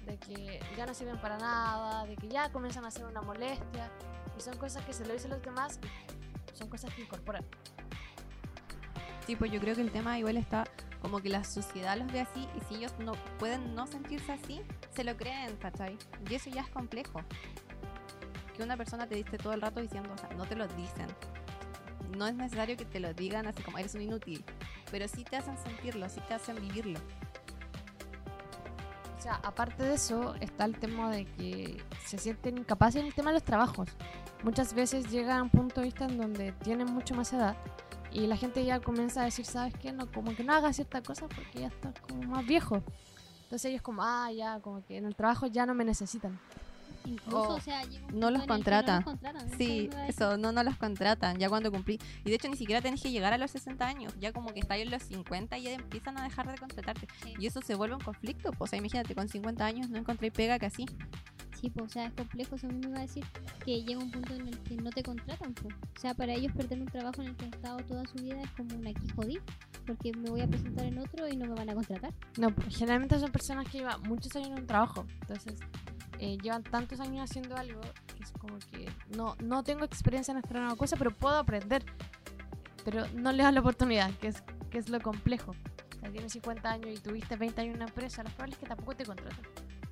de 0.05 0.17
que 0.17 0.59
ya 0.77 0.85
no 0.85 0.93
sirven 0.93 1.19
para 1.19 1.37
nada, 1.37 2.05
de 2.05 2.15
que 2.15 2.27
ya 2.27 2.51
comienzan 2.51 2.85
a 2.85 2.91
ser 2.91 3.05
una 3.05 3.21
molestia, 3.21 3.91
y 4.37 4.41
son 4.41 4.55
cosas 4.57 4.85
que 4.85 4.93
se 4.93 5.05
lo 5.05 5.13
dicen 5.13 5.31
los 5.31 5.41
demás, 5.41 5.79
son 6.53 6.69
cosas 6.69 6.93
que 6.93 7.01
incorporan. 7.01 7.43
Sí, 9.25 9.35
pues 9.35 9.51
yo 9.51 9.59
creo 9.59 9.73
que 9.73 9.81
el 9.81 9.91
tema 9.91 10.19
igual 10.19 10.37
está 10.37 10.65
como 11.01 11.21
que 11.21 11.29
la 11.29 11.43
sociedad 11.43 11.97
los 11.97 12.11
ve 12.11 12.21
así 12.21 12.47
y 12.55 12.61
si 12.61 12.75
ellos 12.75 12.93
no 12.99 13.13
pueden 13.37 13.75
no 13.75 13.87
sentirse 13.87 14.31
así, 14.31 14.61
se 14.95 15.03
lo 15.03 15.17
creen, 15.17 15.55
¿cachai? 15.57 15.97
Y 16.29 16.35
eso 16.35 16.49
ya 16.49 16.61
es 16.61 16.69
complejo. 16.69 17.21
Que 18.55 18.63
una 18.63 18.77
persona 18.77 19.07
te 19.07 19.15
dice 19.15 19.37
todo 19.37 19.53
el 19.53 19.61
rato 19.61 19.81
diciendo, 19.81 20.09
o 20.13 20.17
sea, 20.17 20.29
no 20.31 20.45
te 20.45 20.55
lo 20.55 20.67
dicen. 20.67 21.07
No 22.17 22.27
es 22.27 22.35
necesario 22.35 22.77
que 22.77 22.85
te 22.85 22.99
lo 22.99 23.13
digan 23.13 23.47
así 23.47 23.63
como 23.63 23.79
eres 23.79 23.95
un 23.95 24.01
inútil, 24.01 24.43
pero 24.91 25.07
sí 25.07 25.23
te 25.23 25.35
hacen 25.35 25.57
sentirlo, 25.57 26.07
sí 26.09 26.21
te 26.27 26.35
hacen 26.35 26.55
vivirlo. 26.57 26.99
O 29.17 29.21
sea, 29.21 29.35
aparte 29.43 29.83
de 29.83 29.95
eso, 29.95 30.35
está 30.41 30.65
el 30.65 30.77
tema 30.77 31.09
de 31.09 31.25
que 31.25 31.81
se 32.05 32.17
sienten 32.17 32.57
incapaces 32.57 33.01
en 33.01 33.07
el 33.07 33.13
tema 33.13 33.31
de 33.31 33.35
los 33.35 33.43
trabajos. 33.43 33.89
Muchas 34.43 34.73
veces 34.73 35.09
llega 35.09 35.37
a 35.37 35.43
un 35.43 35.49
punto 35.49 35.79
de 35.79 35.87
vista 35.87 36.05
en 36.05 36.17
donde 36.17 36.51
tienen 36.51 36.93
mucho 36.93 37.15
más 37.15 37.31
edad 37.31 37.55
y 38.13 38.27
la 38.27 38.37
gente 38.37 38.63
ya 38.63 38.79
comienza 38.79 39.21
a 39.21 39.25
decir, 39.25 39.45
¿sabes 39.45 39.73
qué? 39.81 39.91
No, 39.91 40.11
como 40.11 40.35
que 40.35 40.43
no 40.43 40.53
haga 40.53 40.71
cierta 40.71 41.01
cosa 41.01 41.27
porque 41.27 41.61
ya 41.61 41.67
está 41.67 41.93
como 42.07 42.21
más 42.23 42.45
viejo. 42.45 42.83
Entonces 43.43 43.71
ellos 43.71 43.81
como, 43.81 44.03
ah, 44.03 44.31
ya, 44.31 44.59
como 44.59 44.85
que 44.85 44.97
en 44.97 45.05
el 45.05 45.15
trabajo 45.15 45.47
ya 45.47 45.65
no 45.65 45.73
me 45.73 45.83
necesitan. 45.83 46.39
Incluso, 47.05 47.49
Oh, 47.49 47.55
o 47.55 47.59
sea, 47.59 47.81
no 48.13 48.31
los 48.31 48.45
contratan. 48.45 49.03
No 49.03 49.11
los 49.11 49.19
contratan. 49.19 49.47
Eso 49.47 49.57
Sí, 49.57 49.89
eso, 50.07 50.37
no, 50.37 50.51
no 50.51 50.63
los 50.63 50.77
contratan 50.77 51.37
ya 51.37 51.49
cuando 51.49 51.71
cumplí. 51.71 51.99
Y 52.23 52.29
de 52.29 52.35
hecho 52.35 52.47
ni 52.49 52.55
siquiera 52.55 52.81
tenés 52.81 53.01
que 53.01 53.11
llegar 53.11 53.33
a 53.33 53.37
los 53.37 53.51
60 53.51 53.85
años, 53.85 54.13
ya 54.19 54.31
como 54.31 54.53
que 54.53 54.59
está 54.59 54.77
en 54.77 54.89
los 54.91 55.03
50 55.03 55.57
y 55.57 55.63
ya 55.63 55.71
empiezan 55.73 56.17
a 56.17 56.23
dejar 56.23 56.49
de 56.49 56.57
contratarte. 56.57 57.07
Sí. 57.23 57.33
Y 57.39 57.47
eso 57.47 57.61
se 57.61 57.75
vuelve 57.75 57.95
un 57.95 58.01
conflicto, 58.01 58.51
pues, 58.51 58.61
o 58.61 58.67
sea, 58.67 58.79
imagínate, 58.79 59.15
con 59.15 59.27
50 59.27 59.65
años 59.65 59.89
no 59.89 59.97
encontré 59.97 60.31
pega 60.31 60.59
que 60.59 60.67
así. 60.67 60.85
Sí, 61.59 61.69
pues, 61.69 61.85
o 61.85 61.89
sea, 61.89 62.07
es 62.07 62.13
complejo, 62.13 62.55
eso 62.55 62.67
mismo 62.67 62.89
iba 62.89 62.99
a 62.99 63.03
decir, 63.03 63.23
que 63.63 63.83
llega 63.83 63.97
un 64.01 64.11
punto 64.11 64.33
en 64.33 64.49
el 64.49 64.59
que 64.63 64.75
no 64.75 64.89
te 64.89 65.01
contratan, 65.01 65.53
pues. 65.53 65.73
O 65.95 65.99
sea, 65.99 66.13
para 66.13 66.33
ellos 66.33 66.51
perder 66.51 66.81
un 66.81 66.87
trabajo 66.87 67.21
en 67.21 67.29
el 67.29 67.35
que 67.37 67.45
han 67.45 67.53
estado 67.53 67.77
toda 67.85 68.05
su 68.05 68.15
vida 68.15 68.41
es 68.41 68.49
como 68.51 68.75
una 68.75 68.89
aquí 68.89 69.07
jodí, 69.15 69.39
porque 69.87 70.11
me 70.11 70.29
voy 70.29 70.41
a 70.41 70.47
presentar 70.47 70.85
en 70.85 70.97
otro 70.97 71.25
y 71.27 71.37
no 71.37 71.45
me 71.45 71.53
van 71.53 71.69
a 71.69 71.73
contratar. 71.73 72.13
No, 72.37 72.53
pues, 72.53 72.75
generalmente 72.75 73.17
son 73.17 73.31
personas 73.31 73.65
que 73.69 73.77
llevan 73.77 74.01
muchos 74.03 74.35
años 74.35 74.49
en 74.49 74.55
un 74.55 74.67
trabajo. 74.67 75.05
Entonces, 75.21 75.57
eh, 76.19 76.37
llevan 76.41 76.63
tantos 76.63 76.99
años 76.99 77.29
haciendo 77.29 77.55
algo 77.55 77.81
que 77.81 78.23
es 78.23 78.31
como 78.31 78.57
que 78.71 78.89
no, 79.15 79.35
no 79.39 79.63
tengo 79.63 79.85
experiencia 79.85 80.31
en 80.31 80.37
esta 80.37 80.53
nueva 80.53 80.75
cosa, 80.75 80.95
pero 80.95 81.11
puedo 81.11 81.37
aprender. 81.37 81.83
Pero 82.85 83.05
no 83.15 83.31
le 83.31 83.43
das 83.43 83.53
la 83.53 83.61
oportunidad, 83.61 84.11
que 84.19 84.27
es, 84.27 84.43
que 84.69 84.77
es 84.77 84.89
lo 84.89 84.99
complejo. 84.99 85.51
O 85.51 85.99
sea, 85.99 86.11
tienes 86.11 86.33
50 86.33 86.69
años 86.69 86.87
y 86.93 86.97
tuviste 86.97 87.35
20 87.35 87.61
años 87.61 87.75
en 87.75 87.81
una 87.81 87.89
empresa, 87.89 88.23
lo 88.23 88.29
probable 88.29 88.53
es 88.53 88.59
que 88.59 88.65
tampoco 88.65 88.95
te 88.95 89.05
contraten. 89.05 89.45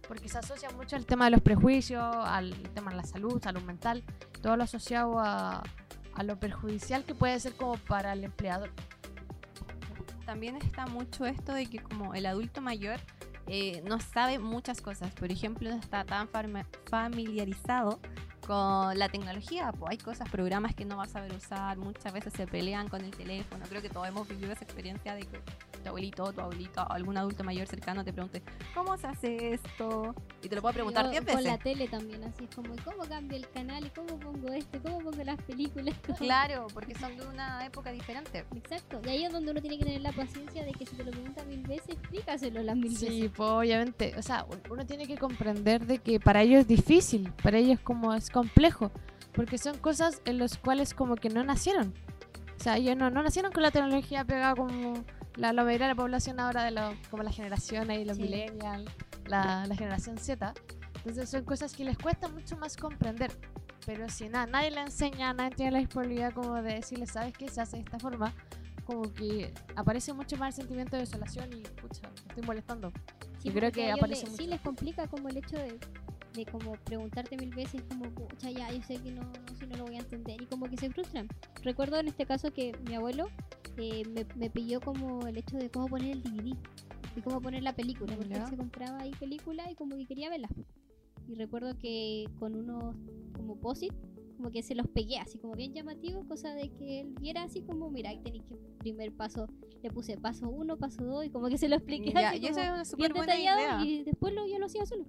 Porque 0.07 0.27
se 0.27 0.37
asocia 0.37 0.69
mucho 0.71 0.97
al 0.97 1.05
tema 1.05 1.25
de 1.25 1.31
los 1.31 1.41
prejuicios, 1.41 2.03
al 2.03 2.53
tema 2.73 2.91
de 2.91 2.97
la 2.97 3.03
salud, 3.03 3.41
salud 3.41 3.61
mental, 3.61 4.03
todo 4.41 4.57
lo 4.57 4.63
asociado 4.63 5.19
a, 5.19 5.63
a 6.13 6.23
lo 6.23 6.37
perjudicial 6.37 7.05
que 7.05 7.15
puede 7.15 7.39
ser 7.39 7.53
como 7.53 7.77
para 7.77 8.13
el 8.13 8.25
empleador. 8.25 8.71
También 10.25 10.57
está 10.57 10.85
mucho 10.87 11.25
esto 11.25 11.53
de 11.53 11.65
que 11.67 11.79
como 11.79 12.13
el 12.13 12.25
adulto 12.25 12.61
mayor 12.61 12.99
eh, 13.47 13.81
no 13.85 13.99
sabe 13.99 14.39
muchas 14.39 14.81
cosas. 14.81 15.13
Por 15.13 15.31
ejemplo, 15.31 15.69
no 15.69 15.75
está 15.75 16.03
tan 16.05 16.29
familiarizado 16.89 17.99
con 18.45 18.97
la 18.97 19.09
tecnología. 19.09 19.71
Hay 19.87 19.97
cosas, 19.97 20.29
programas 20.29 20.75
que 20.75 20.85
no 20.85 20.97
va 20.97 21.03
a 21.03 21.07
saber 21.07 21.33
usar. 21.33 21.77
Muchas 21.77 22.13
veces 22.13 22.33
se 22.33 22.47
pelean 22.47 22.87
con 22.87 23.03
el 23.03 23.11
teléfono. 23.11 23.63
Creo 23.69 23.81
que 23.81 23.89
todos 23.89 24.07
hemos 24.07 24.27
vivido 24.27 24.51
esa 24.51 24.63
experiencia 24.63 25.15
de 25.15 25.21
que 25.21 25.39
tu 25.81 25.89
abuelito, 25.89 26.31
tu 26.33 26.41
abuelita 26.41 26.83
o 26.85 26.91
algún 26.93 27.17
adulto 27.17 27.43
mayor 27.43 27.67
cercano 27.67 28.03
te 28.03 28.13
pregunte, 28.13 28.41
¿cómo 28.73 28.97
se 28.97 29.07
hace 29.07 29.53
esto? 29.53 30.15
Y 30.43 30.49
te 30.49 30.55
lo 30.55 30.61
puedo 30.61 30.73
preguntar 30.73 31.05
O 31.07 31.09
10 31.09 31.23
Con 31.25 31.43
la 31.43 31.57
veces. 31.57 31.63
tele 31.63 31.87
también, 31.87 32.23
así 32.23 32.43
es 32.45 32.55
como, 32.55 32.73
¿y 32.73 32.77
¿cómo 32.79 33.03
cambio 33.03 33.37
el 33.37 33.49
canal? 33.49 33.85
¿Y 33.85 33.89
cómo 33.89 34.17
pongo 34.19 34.49
este? 34.53 34.79
¿Cómo 34.79 34.99
pongo 34.99 35.23
las 35.23 35.41
películas? 35.43 35.95
Claro, 36.17 36.67
porque 36.73 36.95
son 36.95 37.17
de 37.17 37.25
una 37.27 37.65
época 37.65 37.91
diferente. 37.91 38.45
Exacto, 38.55 39.01
y 39.05 39.09
ahí 39.09 39.23
es 39.25 39.31
donde 39.31 39.51
uno 39.51 39.61
tiene 39.61 39.77
que 39.77 39.85
tener 39.85 40.01
la 40.01 40.11
paciencia 40.11 40.63
de 40.63 40.71
que 40.71 40.85
si 40.85 40.95
te 40.95 41.03
lo 41.03 41.11
pregunta 41.11 41.43
mil 41.45 41.61
veces, 41.63 41.89
explícaselo 41.89 42.61
las 42.63 42.75
mil 42.75 42.95
Sí, 42.95 43.05
veces. 43.21 43.31
pues 43.35 43.49
obviamente, 43.49 44.13
o 44.17 44.21
sea, 44.21 44.45
un- 44.45 44.61
uno 44.71 44.85
tiene 44.85 45.07
que 45.07 45.17
comprender 45.17 45.85
de 45.85 45.97
que 45.99 46.19
para 46.19 46.41
ellos 46.41 46.61
es 46.61 46.67
difícil, 46.67 47.31
para 47.43 47.57
ellos 47.57 47.79
como 47.81 48.13
es 48.13 48.29
complejo, 48.29 48.91
porque 49.33 49.57
son 49.57 49.77
cosas 49.79 50.21
en 50.25 50.37
las 50.37 50.57
cuales 50.57 50.93
como 50.93 51.15
que 51.15 51.29
no 51.29 51.43
nacieron. 51.43 51.93
O 52.59 52.63
sea, 52.63 52.77
ellos 52.77 52.95
no, 52.95 53.09
no 53.09 53.23
nacieron 53.23 53.51
con 53.51 53.63
la 53.63 53.71
tecnología 53.71 54.23
pegada 54.23 54.53
como 54.55 54.93
la, 55.37 55.53
la 55.53 55.63
mayoría 55.63 55.87
de 55.87 55.93
la 55.93 56.01
población 56.01 56.39
ahora 56.39 56.63
de 56.63 56.71
lo, 56.71 56.93
como 57.09 57.23
la 57.23 57.31
generación 57.31 57.89
ahí, 57.89 58.05
los 58.05 58.17
Sí. 58.17 58.23
millennials, 58.23 58.89
la, 59.25 59.65
la 59.65 59.75
generación 59.75 60.17
Z. 60.17 60.53
Entonces 60.97 61.29
son 61.29 61.43
cosas 61.45 61.73
que 61.73 61.83
les 61.83 61.97
cuesta 61.97 62.27
mucho 62.27 62.57
más 62.57 62.77
comprender. 62.77 63.31
Pero 63.85 64.07
si 64.09 64.29
nada, 64.29 64.45
nadie 64.45 64.69
le 64.71 64.81
enseña, 64.81 65.33
nadie 65.33 65.55
tiene 65.55 65.71
la 65.71 65.79
disponibilidad 65.79 66.33
como 66.33 66.61
de 66.61 66.75
decirle, 66.75 67.07
¿sabes 67.07 67.33
qué? 67.33 67.47
Se 67.49 67.61
hace 67.61 67.77
de 67.77 67.83
esta 67.83 67.97
forma. 67.97 68.33
Como 68.85 69.11
que 69.13 69.53
aparece 69.75 70.11
mucho 70.13 70.37
más 70.37 70.49
el 70.49 70.61
sentimiento 70.63 70.95
de 70.97 71.03
desolación 71.03 71.49
y, 71.53 71.61
pucha, 71.61 72.01
me 72.09 72.29
estoy 72.29 72.43
molestando. 72.43 72.91
Sí, 73.39 73.49
Yo 73.49 73.53
creo 73.55 73.71
que 73.71 73.91
aparece 73.91 74.23
le- 74.25 74.31
mucho. 74.31 74.43
Sí, 74.43 74.47
les 74.49 74.61
complica 74.61 75.07
como 75.07 75.29
el 75.29 75.37
hecho 75.37 75.55
de, 75.55 75.79
de 76.33 76.45
como 76.45 76.73
preguntarte 76.85 77.37
mil 77.37 77.53
veces, 77.53 77.81
como, 77.89 78.05
pucha, 78.11 78.49
ya, 78.51 78.71
yo 78.71 78.81
sé 78.83 78.95
que 78.97 79.11
no, 79.11 79.21
no, 79.21 79.55
si 79.59 79.65
no 79.65 79.77
lo 79.77 79.85
voy 79.85 79.95
a 79.95 79.99
entender, 79.99 80.41
y 80.41 80.45
como 80.45 80.65
que 80.67 80.77
se 80.77 80.89
frustran. 80.89 81.27
Recuerdo 81.63 81.97
en 81.99 82.07
este 82.07 82.25
caso 82.25 82.51
que 82.51 82.73
mi 82.87 82.95
abuelo 82.95 83.27
eh, 83.77 84.03
me, 84.09 84.25
me 84.35 84.49
pilló 84.49 84.79
como 84.81 85.27
el 85.27 85.37
hecho 85.37 85.57
de 85.57 85.69
cómo 85.69 85.87
poner 85.87 86.11
el 86.11 86.23
DVD 86.23 86.55
y 87.15 87.21
cómo 87.21 87.41
poner 87.41 87.63
la 87.63 87.73
película, 87.75 88.15
porque 88.15 88.33
él 88.33 88.47
se 88.47 88.57
compraba 88.57 88.99
ahí 89.01 89.11
película 89.19 89.69
y 89.69 89.75
como 89.75 89.95
que 89.97 90.05
quería 90.05 90.29
verla. 90.29 90.49
Y 91.27 91.35
recuerdo 91.35 91.77
que 91.77 92.25
con 92.39 92.55
unos 92.55 92.95
como 93.33 93.55
posit 93.57 93.93
como 94.41 94.51
que 94.51 94.63
se 94.63 94.73
los 94.73 94.87
pegué 94.87 95.19
así 95.19 95.37
como 95.37 95.53
bien 95.53 95.71
llamativo, 95.71 96.25
cosa 96.27 96.55
de 96.55 96.69
que 96.71 97.01
él 97.01 97.13
viera 97.21 97.43
así 97.43 97.61
como, 97.61 97.91
mira, 97.91 98.09
ahí 98.09 98.17
tenéis 98.23 98.43
que 98.45 98.55
primer 98.79 99.11
paso, 99.11 99.47
le 99.83 99.91
puse 99.91 100.17
paso 100.17 100.49
uno, 100.49 100.77
paso 100.77 101.03
dos 101.03 101.23
y 101.25 101.29
como 101.29 101.47
que 101.47 101.59
se 101.59 101.69
lo 101.69 101.75
expliqué 101.75 102.11
Ya, 102.11 102.31
así 102.31 102.39
como 102.39 102.97
bien 102.97 103.13
buena 103.13 103.35
detallado 103.35 103.59
idea. 103.59 103.85
y 103.85 104.03
después 104.03 104.33
lo, 104.33 104.47
yo 104.47 104.57
lo 104.57 104.65
hacía 104.65 104.83
solo. 104.87 105.05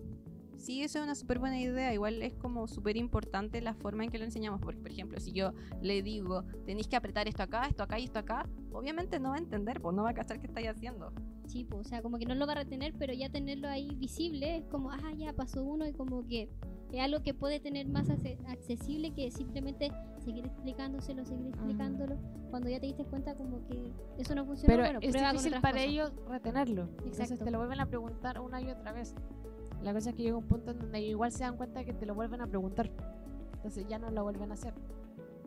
Sí, 0.56 0.82
eso 0.82 0.98
es 0.98 1.04
una 1.04 1.14
súper 1.14 1.38
buena 1.38 1.58
idea. 1.60 1.92
Igual 1.92 2.22
es 2.22 2.34
como 2.34 2.68
súper 2.68 2.96
importante 2.96 3.60
la 3.60 3.74
forma 3.74 4.04
en 4.04 4.10
que 4.10 4.18
lo 4.18 4.24
enseñamos. 4.24 4.60
Porque, 4.60 4.80
por 4.80 4.90
ejemplo, 4.90 5.18
si 5.18 5.32
yo 5.32 5.52
le 5.80 6.02
digo, 6.02 6.44
tenéis 6.66 6.86
que 6.86 6.96
apretar 6.96 7.26
esto 7.26 7.42
acá, 7.42 7.66
esto 7.68 7.82
acá 7.82 7.98
y 7.98 8.04
esto 8.04 8.18
acá, 8.20 8.48
obviamente 8.72 9.18
no 9.18 9.30
va 9.30 9.36
a 9.36 9.38
entender, 9.38 9.80
pues 9.80 9.94
no 9.96 10.04
va 10.04 10.10
a 10.10 10.14
cachar 10.14 10.38
qué 10.40 10.46
estáis 10.46 10.68
haciendo. 10.68 11.12
Sí, 11.46 11.64
pues, 11.64 11.86
o 11.86 11.88
sea, 11.88 12.00
como 12.02 12.18
que 12.18 12.26
no 12.26 12.34
lo 12.34 12.46
va 12.46 12.52
a 12.52 12.56
retener, 12.56 12.94
pero 12.98 13.12
ya 13.12 13.28
tenerlo 13.28 13.68
ahí 13.68 13.94
visible 13.96 14.58
es 14.58 14.64
como, 14.66 14.90
ah, 14.92 15.12
ya 15.16 15.32
pasó 15.32 15.62
uno 15.64 15.86
y 15.86 15.92
como 15.92 16.24
que 16.26 16.48
es 16.92 17.00
algo 17.00 17.22
que 17.22 17.34
puede 17.34 17.58
tener 17.58 17.88
más 17.88 18.08
accesible 18.10 19.12
que 19.12 19.30
simplemente 19.30 19.90
seguir 20.18 20.44
explicándoselo, 20.46 21.24
seguir 21.24 21.46
explicándolo. 21.48 22.16
Cuando 22.50 22.68
ya 22.68 22.78
te 22.78 22.86
diste 22.86 23.04
cuenta 23.04 23.34
como 23.34 23.66
que 23.66 23.90
eso 24.18 24.34
no 24.34 24.44
funciona, 24.44 24.72
Pero 24.74 24.82
bueno, 24.84 24.98
es 25.02 25.12
difícil 25.12 25.52
para 25.60 25.72
cosas. 25.72 25.88
ellos 25.88 26.12
retenerlo. 26.28 26.82
Entonces 26.98 27.20
Exacto. 27.20 27.44
te 27.46 27.50
lo 27.50 27.58
vuelven 27.58 27.80
a 27.80 27.86
preguntar 27.86 28.38
una 28.40 28.60
y 28.60 28.68
otra 28.70 28.92
vez. 28.92 29.14
La 29.82 29.92
cosa 29.92 30.10
es 30.10 30.16
que 30.16 30.22
llega 30.22 30.36
un 30.36 30.46
punto 30.46 30.70
en 30.70 30.78
donde 30.78 31.00
igual 31.00 31.32
se 31.32 31.44
dan 31.44 31.56
cuenta 31.56 31.84
que 31.84 31.92
te 31.92 32.06
lo 32.06 32.14
vuelven 32.14 32.40
a 32.40 32.46
preguntar. 32.46 32.90
Entonces 33.54 33.86
ya 33.88 33.98
no 33.98 34.10
lo 34.10 34.22
vuelven 34.22 34.50
a 34.50 34.54
hacer. 34.54 34.72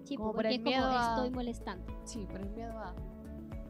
Sí, 0.04 0.18
como 0.18 0.34
por 0.34 0.46
el 0.46 0.54
es 0.54 0.60
como 0.60 0.70
miedo 0.70 0.86
a- 0.88 1.16
estoy 1.16 1.30
molestando. 1.32 1.86
Sí, 2.06 2.26
por 2.30 2.42
el 2.42 2.50
miedo 2.50 2.78
a... 2.78 2.94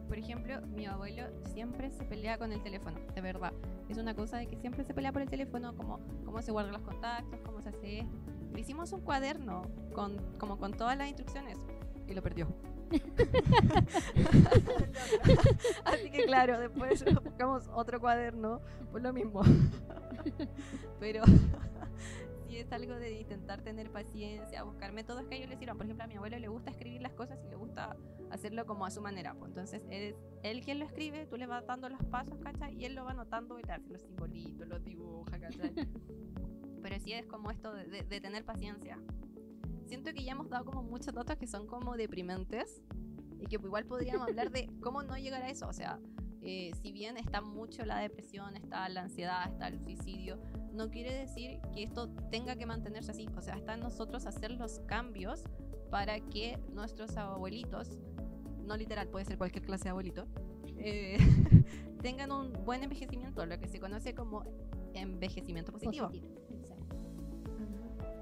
Por 0.07 0.19
ejemplo, 0.19 0.61
mi 0.67 0.85
abuelo 0.85 1.23
siempre 1.53 1.89
se 1.89 2.03
pelea 2.03 2.37
con 2.37 2.51
el 2.51 2.61
teléfono, 2.61 2.95
de 3.15 3.21
verdad. 3.21 3.53
Es 3.89 3.97
una 3.97 4.13
cosa 4.15 4.37
de 4.37 4.45
que 4.47 4.55
siempre 4.55 4.83
se 4.83 4.93
pelea 4.93 5.11
por 5.11 5.21
el 5.23 5.29
teléfono, 5.29 5.75
como 5.75 5.99
cómo 6.25 6.41
se 6.43 6.51
guardan 6.51 6.73
los 6.73 6.81
contactos, 6.83 7.39
cómo 7.43 7.59
se 7.61 7.69
hace 7.69 7.99
esto. 8.01 8.15
Le 8.53 8.59
hicimos 8.61 8.91
un 8.91 9.01
cuaderno 9.01 9.63
con, 9.93 10.17
como 10.37 10.57
con 10.59 10.73
todas 10.73 10.95
las 10.97 11.07
instrucciones 11.07 11.57
y 12.07 12.13
lo 12.13 12.21
perdió. 12.21 12.47
Así 15.85 16.11
que 16.11 16.25
claro, 16.25 16.59
después 16.59 17.03
buscamos 17.35 17.67
otro 17.73 17.99
cuaderno 17.99 18.61
por 18.91 19.01
lo 19.01 19.11
mismo. 19.11 19.41
Pero 21.01 21.21
sí 22.47 22.57
es 22.57 22.71
algo 22.71 22.93
de 22.95 23.19
intentar 23.19 23.61
tener 23.61 23.91
paciencia, 23.91 24.63
buscar 24.63 24.93
métodos 24.93 25.25
que 25.25 25.35
a 25.35 25.37
ellos 25.39 25.49
les 25.49 25.59
sirvan. 25.59 25.75
Por 25.75 25.85
ejemplo, 25.85 26.05
a 26.05 26.07
mi 26.07 26.15
abuelo 26.15 26.39
le 26.39 26.47
gusta 26.47 26.71
escribir 26.71 27.01
las 27.01 27.11
cosas 27.13 27.37
y 27.45 27.49
le 27.49 27.57
gusta 27.57 27.97
hacerlo 28.31 28.65
como 28.65 28.85
a 28.85 28.91
su 28.91 29.01
manera. 29.01 29.33
Pues 29.33 29.49
entonces 29.49 29.81
es 29.89 30.15
él 30.43 30.61
quien 30.61 30.79
lo 30.79 30.85
escribe, 30.85 31.25
tú 31.25 31.35
le 31.35 31.45
vas 31.45 31.65
dando 31.67 31.89
los 31.89 32.01
pasos, 32.05 32.37
¿cachai? 32.39 32.73
Y 32.81 32.85
él 32.85 32.95
lo 32.95 33.03
va 33.03 33.11
anotando 33.11 33.59
y 33.59 33.63
le 33.63 33.73
hace 33.73 33.89
los 33.89 34.01
simbolitos, 34.01 34.65
los 34.65 34.81
dibuja, 34.81 35.37
¿cachai? 35.37 35.73
Pero 36.81 36.99
sí 36.99 37.11
es 37.11 37.25
como 37.25 37.51
esto 37.51 37.73
de, 37.73 37.85
de- 37.87 38.03
de 38.03 38.21
tener 38.21 38.45
paciencia. 38.45 38.97
Siento 39.87 40.13
que 40.13 40.23
ya 40.23 40.31
hemos 40.31 40.49
dado 40.49 40.63
como 40.63 40.83
muchos 40.83 41.13
datos 41.13 41.35
que 41.35 41.47
son 41.47 41.67
como 41.67 41.97
deprimentes 41.97 42.81
y 43.41 43.45
que 43.47 43.55
igual 43.55 43.85
podríamos 43.85 44.29
hablar 44.29 44.51
de 44.51 44.69
cómo 44.79 45.03
no 45.03 45.17
llegar 45.17 45.41
a 45.43 45.49
eso. 45.49 45.67
O 45.67 45.73
sea, 45.73 45.99
eh, 46.45 46.71
si 46.81 46.91
bien 46.91 47.17
está 47.17 47.41
mucho 47.41 47.85
la 47.85 47.97
depresión, 47.99 48.55
está 48.55 48.87
la 48.89 49.01
ansiedad, 49.01 49.47
está 49.51 49.67
el 49.67 49.81
suicidio, 49.81 50.37
no 50.73 50.91
quiere 50.91 51.11
decir 51.11 51.59
que 51.73 51.83
esto 51.83 52.09
tenga 52.29 52.55
que 52.55 52.67
mantenerse 52.67 53.11
así. 53.11 53.27
O 53.35 53.41
sea, 53.41 53.55
está 53.55 53.73
en 53.73 53.79
nosotros 53.79 54.27
hacer 54.27 54.51
los 54.51 54.79
cambios 54.81 55.43
para 55.89 56.19
que 56.19 56.59
nuestros 56.71 57.17
abuelitos, 57.17 57.97
no 58.63 58.77
literal, 58.77 59.07
puede 59.07 59.25
ser 59.25 59.37
cualquier 59.37 59.65
clase 59.65 59.85
de 59.85 59.89
abuelito, 59.89 60.27
eh, 60.77 61.17
tengan 62.03 62.31
un 62.31 62.53
buen 62.63 62.83
envejecimiento, 62.83 63.43
lo 63.45 63.59
que 63.59 63.67
se 63.67 63.79
conoce 63.79 64.13
como 64.13 64.43
envejecimiento 64.93 65.71
positivo. 65.71 66.07
Positivo. 66.07 66.35
Exacto. 66.51 66.95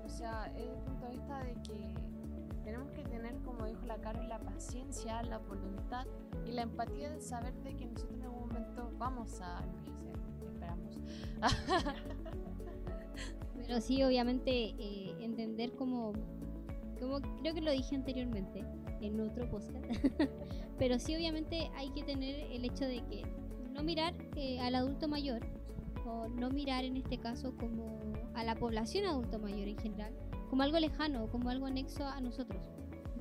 O 0.05 0.09
sea, 0.09 0.53
es 0.55 0.69
el 0.69 0.81
punto 0.83 1.05
de 1.05 1.11
vista 1.11 1.43
de 1.43 1.53
que 1.63 1.93
tenemos 2.63 2.91
que 2.91 3.03
tener, 3.03 3.35
como 3.39 3.65
dijo 3.65 3.85
la 3.85 3.97
Carol, 3.97 4.27
la 4.27 4.39
paciencia, 4.39 5.21
la 5.23 5.37
voluntad 5.39 6.05
y 6.45 6.51
la 6.51 6.63
empatía 6.63 7.09
de 7.11 7.21
saber 7.21 7.53
de 7.63 7.75
que 7.75 7.85
nosotros 7.85 8.17
en 8.17 8.23
algún 8.23 8.47
momento 8.47 8.91
vamos 8.97 9.41
a 9.41 9.63
envejecer, 9.63 10.15
esperamos. 10.41 10.99
Pero 13.55 13.81
sí, 13.81 14.03
obviamente, 14.03 14.51
eh, 14.51 15.15
entender 15.19 15.73
como, 15.75 16.13
como 16.99 17.21
creo 17.39 17.53
que 17.53 17.61
lo 17.61 17.71
dije 17.71 17.95
anteriormente 17.95 18.63
en 19.01 19.19
otro 19.19 19.49
podcast, 19.49 19.73
pero 20.77 20.97
sí, 20.97 21.15
obviamente, 21.15 21.69
hay 21.75 21.89
que 21.91 22.03
tener 22.03 22.51
el 22.51 22.65
hecho 22.65 22.85
de 22.85 23.03
que 23.05 23.23
no 23.73 23.83
mirar 23.83 24.13
eh, 24.35 24.59
al 24.61 24.75
adulto 24.75 25.07
mayor, 25.07 25.41
o 26.05 26.27
no 26.27 26.49
mirar 26.49 26.83
en 26.83 26.97
este 26.97 27.17
caso 27.17 27.55
como 27.57 27.99
a 28.33 28.43
la 28.43 28.55
población 28.55 29.05
adulto 29.05 29.39
mayor 29.39 29.67
en 29.67 29.77
general, 29.77 30.13
como 30.53 30.61
algo 30.61 30.77
lejano, 30.77 31.31
como 31.31 31.49
algo 31.49 31.65
anexo 31.65 32.05
a 32.05 32.21
nosotros. 32.21 32.61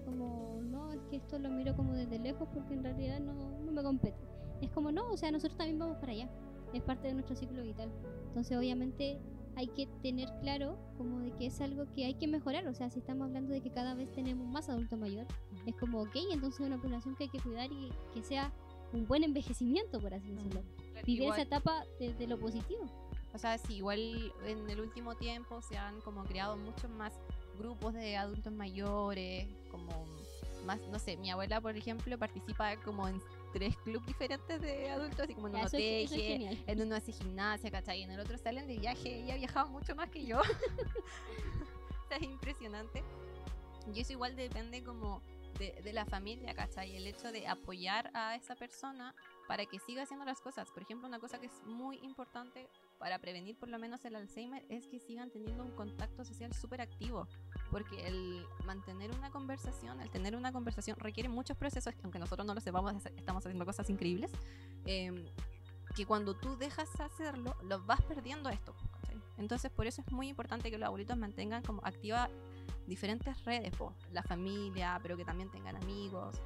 Como, 0.04 0.60
no, 0.64 0.92
es 0.92 1.00
que 1.08 1.16
esto 1.16 1.38
lo 1.38 1.48
miro 1.48 1.74
como 1.74 1.94
desde 1.94 2.18
lejos 2.18 2.46
porque 2.52 2.74
en 2.74 2.84
realidad 2.84 3.20
no, 3.20 3.32
no 3.58 3.72
me 3.72 3.82
compete. 3.82 4.18
Es 4.60 4.68
como, 4.68 4.92
no, 4.92 5.10
o 5.10 5.16
sea, 5.16 5.30
nosotros 5.30 5.56
también 5.56 5.78
vamos 5.78 5.96
para 5.96 6.12
allá, 6.12 6.28
es 6.74 6.82
parte 6.82 7.08
de 7.08 7.14
nuestro 7.14 7.34
ciclo 7.34 7.62
vital. 7.62 7.90
Entonces, 8.26 8.54
obviamente, 8.54 9.18
hay 9.56 9.68
que 9.68 9.86
tener 10.02 10.28
claro 10.42 10.76
como 10.98 11.20
de 11.20 11.32
que 11.32 11.46
es 11.46 11.58
algo 11.62 11.86
que 11.94 12.04
hay 12.04 12.12
que 12.16 12.28
mejorar. 12.28 12.68
O 12.68 12.74
sea, 12.74 12.90
si 12.90 12.98
estamos 12.98 13.28
hablando 13.28 13.54
de 13.54 13.62
que 13.62 13.70
cada 13.70 13.94
vez 13.94 14.12
tenemos 14.12 14.46
más 14.46 14.68
adulto 14.68 14.98
mayor, 14.98 15.26
es 15.64 15.74
como, 15.76 16.02
ok, 16.02 16.14
entonces 16.32 16.60
es 16.60 16.66
una 16.66 16.82
población 16.82 17.16
que 17.16 17.24
hay 17.24 17.30
que 17.30 17.40
cuidar 17.40 17.72
y 17.72 17.88
que 18.12 18.22
sea 18.22 18.52
un 18.92 19.06
buen 19.06 19.24
envejecimiento, 19.24 20.00
por 20.00 20.12
así 20.12 20.30
decirlo. 20.32 20.64
Vivir 21.06 21.30
esa 21.30 21.40
etapa 21.40 21.82
desde 21.98 22.26
lo 22.26 22.38
positivo. 22.38 22.84
O 23.34 23.38
sea, 23.38 23.56
sí, 23.58 23.76
igual 23.76 24.32
en 24.44 24.68
el 24.68 24.80
último 24.80 25.14
tiempo 25.14 25.62
se 25.62 25.76
han 25.78 26.00
como 26.02 26.24
creado 26.24 26.56
muchos 26.56 26.90
más 26.90 27.12
grupos 27.58 27.94
de 27.94 28.16
adultos 28.16 28.52
mayores, 28.52 29.46
como 29.70 30.04
más, 30.66 30.78
no 30.90 30.98
sé, 30.98 31.16
mi 31.16 31.30
abuela, 31.30 31.60
por 31.60 31.76
ejemplo, 31.76 32.16
participa 32.18 32.76
como 32.82 33.08
en 33.08 33.20
tres 33.52 33.76
clubes 33.78 34.06
diferentes 34.06 34.60
de 34.60 34.90
adultos, 34.90 35.20
así 35.20 35.34
como 35.34 35.48
en 35.48 35.54
uno 35.56 35.66
eso, 35.66 35.76
es- 35.76 36.12
eso 36.12 36.14
es 36.14 36.20
teje, 36.20 36.64
en 36.72 36.80
uno 36.82 36.94
hace 36.96 37.12
gimnasia, 37.12 37.70
¿cachai? 37.70 38.00
Y 38.00 38.02
en 38.04 38.10
el 38.12 38.20
otro 38.20 38.38
salen 38.38 38.66
de 38.66 38.78
viaje, 38.78 39.20
ella 39.22 39.34
ha 39.34 39.36
viajado 39.38 39.68
mucho 39.70 39.94
más 39.96 40.08
que 40.10 40.24
yo. 40.24 40.40
O 42.04 42.08
sea, 42.08 42.16
es 42.18 42.22
impresionante. 42.24 43.02
Y 43.94 44.00
eso 44.00 44.12
igual 44.12 44.36
depende 44.36 44.82
como 44.84 45.22
de, 45.58 45.72
de 45.82 45.92
la 45.92 46.04
familia, 46.04 46.54
¿cachai? 46.54 46.94
El 46.96 47.06
hecho 47.06 47.32
de 47.32 47.46
apoyar 47.48 48.10
a 48.14 48.36
esa 48.36 48.54
persona 48.54 49.14
para 49.48 49.66
que 49.66 49.78
siga 49.78 50.02
haciendo 50.02 50.24
las 50.24 50.40
cosas. 50.40 50.70
Por 50.70 50.82
ejemplo, 50.82 51.08
una 51.08 51.18
cosa 51.18 51.38
que 51.40 51.46
es 51.46 51.62
muy 51.64 51.96
importante 52.02 52.68
para 53.02 53.18
prevenir 53.18 53.56
por 53.56 53.68
lo 53.68 53.80
menos 53.80 54.04
el 54.04 54.14
Alzheimer 54.14 54.64
es 54.68 54.86
que 54.86 55.00
sigan 55.00 55.28
teniendo 55.28 55.64
un 55.64 55.72
contacto 55.72 56.24
social 56.24 56.52
súper 56.52 56.80
activo. 56.80 57.26
Porque 57.68 58.06
el 58.06 58.46
mantener 58.64 59.10
una 59.10 59.28
conversación, 59.32 60.00
el 60.00 60.08
tener 60.08 60.36
una 60.36 60.52
conversación 60.52 60.96
requiere 61.00 61.28
muchos 61.28 61.56
procesos, 61.56 61.96
que 61.96 62.00
aunque 62.04 62.20
nosotros 62.20 62.46
no 62.46 62.54
lo 62.54 62.60
sepamos, 62.60 62.94
estamos 63.16 63.44
haciendo 63.44 63.66
cosas 63.66 63.90
increíbles. 63.90 64.30
em, 64.86 65.24
que 65.96 66.06
cuando 66.06 66.34
tú 66.34 66.56
dejas 66.56 66.88
hacerlo, 67.00 67.56
los 67.64 67.84
vas 67.84 68.00
perdiendo 68.02 68.48
esto. 68.50 68.72
¿cachai? 68.92 69.20
Entonces, 69.36 69.72
por 69.72 69.88
eso 69.88 70.00
es 70.00 70.12
muy 70.12 70.28
importante 70.28 70.70
que 70.70 70.78
los 70.78 70.86
abuelitos 70.86 71.16
mantengan 71.16 71.62
como 71.64 71.84
activa 71.84 72.30
diferentes 72.86 73.44
redes, 73.44 73.76
po, 73.76 73.94
la 74.12 74.22
familia, 74.22 74.98
pero 75.02 75.16
que 75.16 75.24
también 75.24 75.50
tengan 75.50 75.74
amigos. 75.74 76.40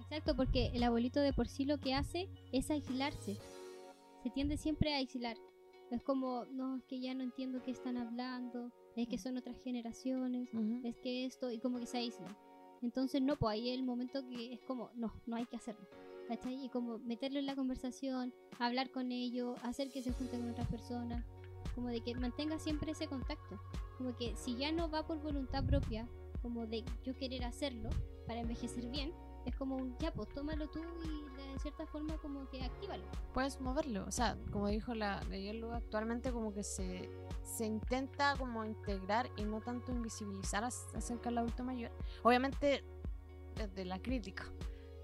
Exacto, 0.00 0.36
porque 0.36 0.70
el 0.72 0.84
abuelito 0.84 1.20
de 1.20 1.32
por 1.32 1.48
sí 1.48 1.64
lo 1.64 1.78
que 1.78 1.94
hace 1.94 2.28
es 2.52 2.70
aislarse. 2.70 3.38
Se 4.22 4.30
tiende 4.30 4.56
siempre 4.56 4.94
a 4.94 4.98
aislar. 4.98 5.36
Es 5.90 6.02
como, 6.02 6.44
no, 6.46 6.76
es 6.76 6.84
que 6.84 7.00
ya 7.00 7.14
no 7.14 7.22
entiendo 7.22 7.62
qué 7.62 7.72
están 7.72 7.96
hablando, 7.96 8.70
es 8.96 9.08
que 9.08 9.18
son 9.18 9.36
otras 9.36 9.58
generaciones, 9.58 10.48
es 10.84 10.96
que 10.98 11.24
esto, 11.24 11.50
y 11.50 11.58
como 11.58 11.78
que 11.80 11.86
se 11.86 11.98
aísla. 11.98 12.28
Entonces, 12.82 13.20
no, 13.20 13.36
pues 13.36 13.54
ahí 13.54 13.70
es 13.70 13.78
el 13.78 13.84
momento 13.84 14.26
que 14.28 14.54
es 14.54 14.60
como, 14.60 14.90
no, 14.94 15.12
no 15.26 15.36
hay 15.36 15.46
que 15.46 15.56
hacerlo. 15.56 15.86
¿Cachai? 16.28 16.64
Y 16.64 16.68
como 16.68 16.98
meterlo 16.98 17.40
en 17.40 17.46
la 17.46 17.56
conversación, 17.56 18.32
hablar 18.60 18.90
con 18.90 19.10
ellos, 19.10 19.58
hacer 19.64 19.90
que 19.90 20.00
se 20.00 20.12
junten 20.12 20.42
con 20.42 20.50
otras 20.50 20.68
personas, 20.68 21.26
como 21.74 21.88
de 21.88 22.00
que 22.02 22.14
mantenga 22.14 22.58
siempre 22.58 22.92
ese 22.92 23.08
contacto. 23.08 23.60
Como 23.98 24.16
que 24.16 24.36
si 24.36 24.54
ya 24.54 24.70
no 24.70 24.88
va 24.88 25.04
por 25.04 25.20
voluntad 25.20 25.64
propia, 25.66 26.08
como 26.40 26.66
de 26.66 26.84
yo 27.02 27.14
querer 27.14 27.44
hacerlo 27.44 27.90
para 28.28 28.40
envejecer 28.40 28.86
bien, 28.90 29.12
es 29.46 29.56
como 29.56 29.76
un, 29.76 29.96
ya, 29.98 30.12
pues 30.12 30.28
tómalo 30.30 30.68
tú 30.68 30.80
y 31.04 31.24
de 31.36 31.58
cierta 31.58 31.86
forma 31.86 32.16
como 32.18 32.48
que 32.48 32.62
actívalo. 32.62 33.04
puedes 33.32 33.60
moverlo. 33.60 34.04
O 34.06 34.10
sea, 34.10 34.36
como 34.50 34.68
dijo 34.68 34.94
la 34.94 35.20
Yellow, 35.30 35.72
actualmente 35.72 36.30
como 36.32 36.52
que 36.52 36.62
se, 36.62 37.10
se 37.42 37.64
intenta 37.66 38.34
como 38.36 38.64
integrar 38.64 39.30
y 39.36 39.44
no 39.44 39.60
tanto 39.60 39.92
invisibilizar 39.92 40.64
ac- 40.64 40.94
acerca 40.94 41.30
del 41.30 41.38
adulto 41.38 41.64
mayor. 41.64 41.90
Obviamente, 42.22 42.84
desde 43.56 43.84
la 43.84 43.98
crítica. 44.00 44.44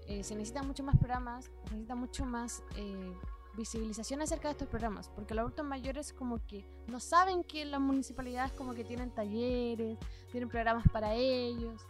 Eh, 0.07 0.23
se 0.23 0.35
necesitan 0.35 0.65
mucho 0.65 0.83
más 0.83 0.95
programas, 0.97 1.45
se 1.45 1.71
necesita 1.71 1.95
mucho 1.95 2.25
más 2.25 2.63
eh, 2.77 3.13
visibilización 3.57 4.21
acerca 4.21 4.47
de 4.47 4.53
estos 4.53 4.67
programas, 4.69 5.09
porque 5.09 5.33
los 5.33 5.41
adultos 5.41 5.65
mayores 5.65 6.13
como 6.13 6.37
que 6.47 6.63
no 6.87 6.99
saben 7.01 7.43
que 7.43 7.65
las 7.65 7.81
municipalidades 7.81 8.53
como 8.53 8.73
que 8.73 8.83
tienen 8.85 9.11
talleres, 9.11 9.97
tienen 10.31 10.47
programas 10.47 10.85
para 10.93 11.13
ellos, 11.13 11.85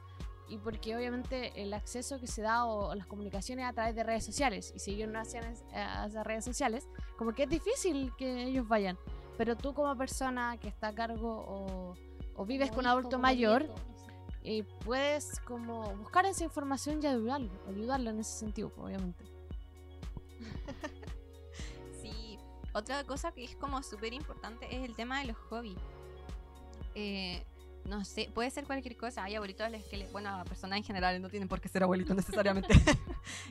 y 0.50 0.58
porque 0.58 0.96
obviamente 0.96 1.62
el 1.62 1.74
acceso 1.74 2.20
que 2.20 2.28
se 2.28 2.42
da 2.42 2.66
o, 2.66 2.90
o 2.92 2.96
las 2.96 3.06
comunicaciones 3.08 3.66
a 3.66 3.74
través 3.74 3.96
de 3.96 4.04
redes 4.04 4.24
sociales, 4.26 4.72
y 4.76 4.80
si 4.80 4.92
ellos 4.94 5.10
no 5.10 5.20
hacen 5.20 5.44
es- 5.44 5.64
a 5.74 6.06
esas 6.06 6.26
redes 6.26 6.46
sociales, 6.46 6.88
como 7.18 7.34
que 7.34 7.44
es 7.44 7.50
difícil 7.50 8.14
que 8.18 8.44
ellos 8.44 8.68
vayan, 8.68 8.98
pero 9.38 9.56
tú 9.56 9.74
como 9.74 9.96
persona 9.98 10.58
que 10.58 10.68
está 10.68 10.88
a 10.90 10.96
cargo 10.96 11.44
o, 11.48 11.94
o 12.36 12.46
vives 12.46 12.70
Como 12.70 12.78
con 12.78 12.86
un 12.86 12.92
adulto 12.92 13.20
mayor, 13.20 13.64
nieto, 13.66 13.76
no 13.88 13.98
sé. 13.98 14.12
y 14.44 14.64
puedes 14.64 15.40
como 15.42 15.96
buscar 15.98 16.26
esa 16.26 16.44
información 16.44 17.00
y 17.04 17.08
ayudarlo, 17.08 17.52
ayudarlo 17.68 18.10
en 18.12 18.20
ese 18.20 18.38
sentido, 18.40 18.70
pues, 18.70 18.86
obviamente. 18.88 19.24
Sí, 22.02 22.38
otra 22.74 23.04
cosa 23.04 23.32
que 23.32 23.44
es 23.44 23.56
como 23.56 23.82
súper 23.84 24.14
importante 24.14 24.68
es 24.76 24.88
el 24.88 24.96
tema 24.96 25.20
de 25.20 25.26
los 25.28 25.38
hobbies. 25.50 25.78
Eh, 26.96 27.44
no 27.88 28.04
sé, 28.04 28.30
puede 28.34 28.50
ser 28.52 28.66
cualquier 28.66 28.98
cosa. 28.98 29.24
Hay 29.24 29.36
abuelitos 29.36 29.70
que, 29.90 30.08
bueno, 30.12 30.30
a 30.30 30.44
personas 30.44 30.78
en 30.78 30.84
general 30.84 31.22
no 31.22 31.30
tienen 31.30 31.48
por 31.48 31.62
qué 31.62 31.70
ser 31.70 31.84
abuelitos 31.84 32.16
necesariamente, 32.16 32.76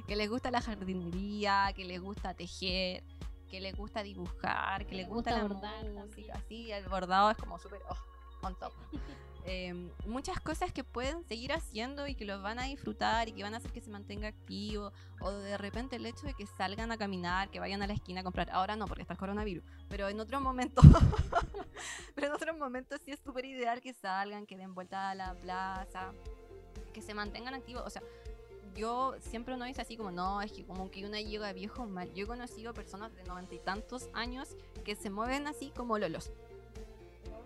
que 0.06 0.16
les 0.16 0.28
gusta 0.28 0.50
la 0.50 0.60
jardinería, 0.60 1.72
que 1.74 1.84
les 1.84 2.00
gusta 2.00 2.34
tejer, 2.34 3.02
que 3.50 3.60
les 3.60 3.74
gusta 3.74 4.02
dibujar, 4.02 4.86
que 4.86 4.94
les 4.94 5.08
gusta, 5.08 5.30
gusta 5.42 5.70
la 5.70 5.82
bordar 5.82 6.06
música, 6.06 6.40
sí, 6.48 6.70
el 6.70 6.86
bordado 6.88 7.30
es 7.30 7.36
como 7.36 7.58
súper 7.58 7.80
oh, 7.88 8.46
on 8.46 8.54
top. 8.58 8.72
Eh, 9.48 9.72
muchas 10.06 10.40
cosas 10.40 10.72
que 10.72 10.82
pueden 10.82 11.22
seguir 11.22 11.52
haciendo 11.52 12.08
y 12.08 12.16
que 12.16 12.24
los 12.24 12.42
van 12.42 12.58
a 12.58 12.64
disfrutar 12.64 13.28
y 13.28 13.32
que 13.32 13.44
van 13.44 13.54
a 13.54 13.58
hacer 13.58 13.70
que 13.70 13.80
se 13.80 13.90
mantenga 13.90 14.26
activo 14.26 14.92
o 15.20 15.30
de 15.30 15.56
repente 15.56 15.94
el 15.96 16.06
hecho 16.06 16.26
de 16.26 16.34
que 16.34 16.46
salgan 16.46 16.90
a 16.90 16.98
caminar, 16.98 17.48
que 17.50 17.60
vayan 17.60 17.80
a 17.80 17.86
la 17.86 17.92
esquina 17.92 18.22
a 18.22 18.24
comprar. 18.24 18.50
Ahora 18.50 18.74
no, 18.74 18.86
porque 18.86 19.02
está 19.02 19.14
el 19.14 19.20
coronavirus, 19.20 19.62
pero 19.88 20.08
en 20.08 20.18
otros 20.18 20.42
momentos, 20.42 20.84
pero 22.16 22.26
en 22.26 22.32
otros 22.32 22.58
momentos 22.58 23.00
sí 23.04 23.12
es 23.12 23.20
súper 23.20 23.44
ideal 23.44 23.80
que 23.80 23.94
salgan, 23.94 24.46
que 24.46 24.56
den 24.56 24.74
vuelta 24.74 25.10
a 25.10 25.14
la 25.14 25.32
plaza, 25.34 26.12
que 26.92 27.00
se 27.00 27.14
mantengan 27.14 27.54
activos. 27.54 27.84
O 27.86 27.90
sea, 27.90 28.02
yo 28.74 29.14
siempre 29.20 29.54
uno 29.54 29.64
dice 29.64 29.80
así 29.80 29.96
como, 29.96 30.10
no, 30.10 30.42
es 30.42 30.50
que 30.50 30.64
como 30.64 30.90
que 30.90 31.06
una 31.06 31.20
llega 31.20 31.52
viejo 31.52 31.86
mal. 31.86 32.12
Yo 32.14 32.24
he 32.24 32.26
conocido 32.26 32.74
personas 32.74 33.14
de 33.14 33.22
noventa 33.22 33.54
y 33.54 33.58
tantos 33.58 34.08
años 34.12 34.56
que 34.84 34.96
se 34.96 35.08
mueven 35.08 35.46
así 35.46 35.70
como 35.70 35.98
lolos. 35.98 36.32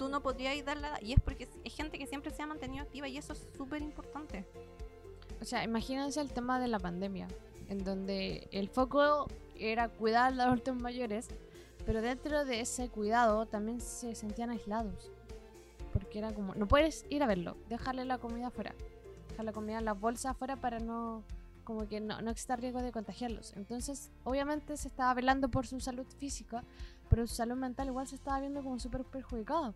Tú 0.01 0.09
no 0.09 0.23
podrías 0.23 0.65
dar 0.65 0.79
la... 0.79 0.99
Y 1.03 1.13
es 1.13 1.21
porque 1.21 1.47
es 1.63 1.75
gente 1.75 1.99
que 1.99 2.07
siempre 2.07 2.31
se 2.31 2.43
ha 2.43 2.47
mantenido 2.47 2.83
activa 2.83 3.07
y 3.07 3.19
eso 3.19 3.35
es 3.35 3.47
súper 3.55 3.83
importante. 3.83 4.47
O 5.43 5.45
sea, 5.45 5.63
imagínense 5.63 6.23
el 6.23 6.33
tema 6.33 6.59
de 6.59 6.69
la 6.69 6.79
pandemia, 6.79 7.29
en 7.69 7.85
donde 7.85 8.49
el 8.51 8.71
foco 8.71 9.27
era 9.57 9.91
cuidar 9.91 10.29
a 10.29 10.31
los 10.31 10.47
adultos 10.47 10.75
mayores, 10.77 11.29
pero 11.85 12.01
dentro 12.01 12.47
de 12.47 12.61
ese 12.61 12.89
cuidado 12.89 13.45
también 13.45 13.83
se 13.83 14.15
sentían 14.15 14.49
aislados. 14.49 15.13
Porque 15.93 16.19
era 16.19 16.33
como, 16.33 16.55
no 16.55 16.67
puedes 16.67 17.05
ir 17.11 17.23
a 17.23 17.27
verlo, 17.27 17.59
dejarle 17.69 18.07
la 18.07 18.17
comida 18.17 18.47
afuera, 18.47 18.75
dejar 19.29 19.45
la 19.45 19.53
comida 19.53 19.81
en 19.81 19.85
las 19.85 20.01
bolsas 20.01 20.31
afuera 20.31 20.57
para 20.57 20.79
no, 20.79 21.25
como 21.65 21.87
que 21.87 22.01
no, 22.01 22.23
no 22.23 22.31
exista 22.31 22.57
riesgo 22.57 22.81
de 22.81 22.91
contagiarlos. 22.91 23.53
Entonces, 23.55 24.11
obviamente 24.25 24.79
se 24.79 24.89
estaba 24.89 25.13
velando 25.13 25.51
por 25.51 25.67
su 25.67 25.79
salud 25.79 26.07
física, 26.19 26.65
pero 27.11 27.27
su 27.27 27.35
salud 27.35 27.57
mental 27.57 27.89
igual 27.89 28.07
se 28.07 28.15
estaba 28.15 28.41
viendo 28.41 28.63
como 28.63 28.79
súper 28.79 29.05
perjudicada. 29.05 29.75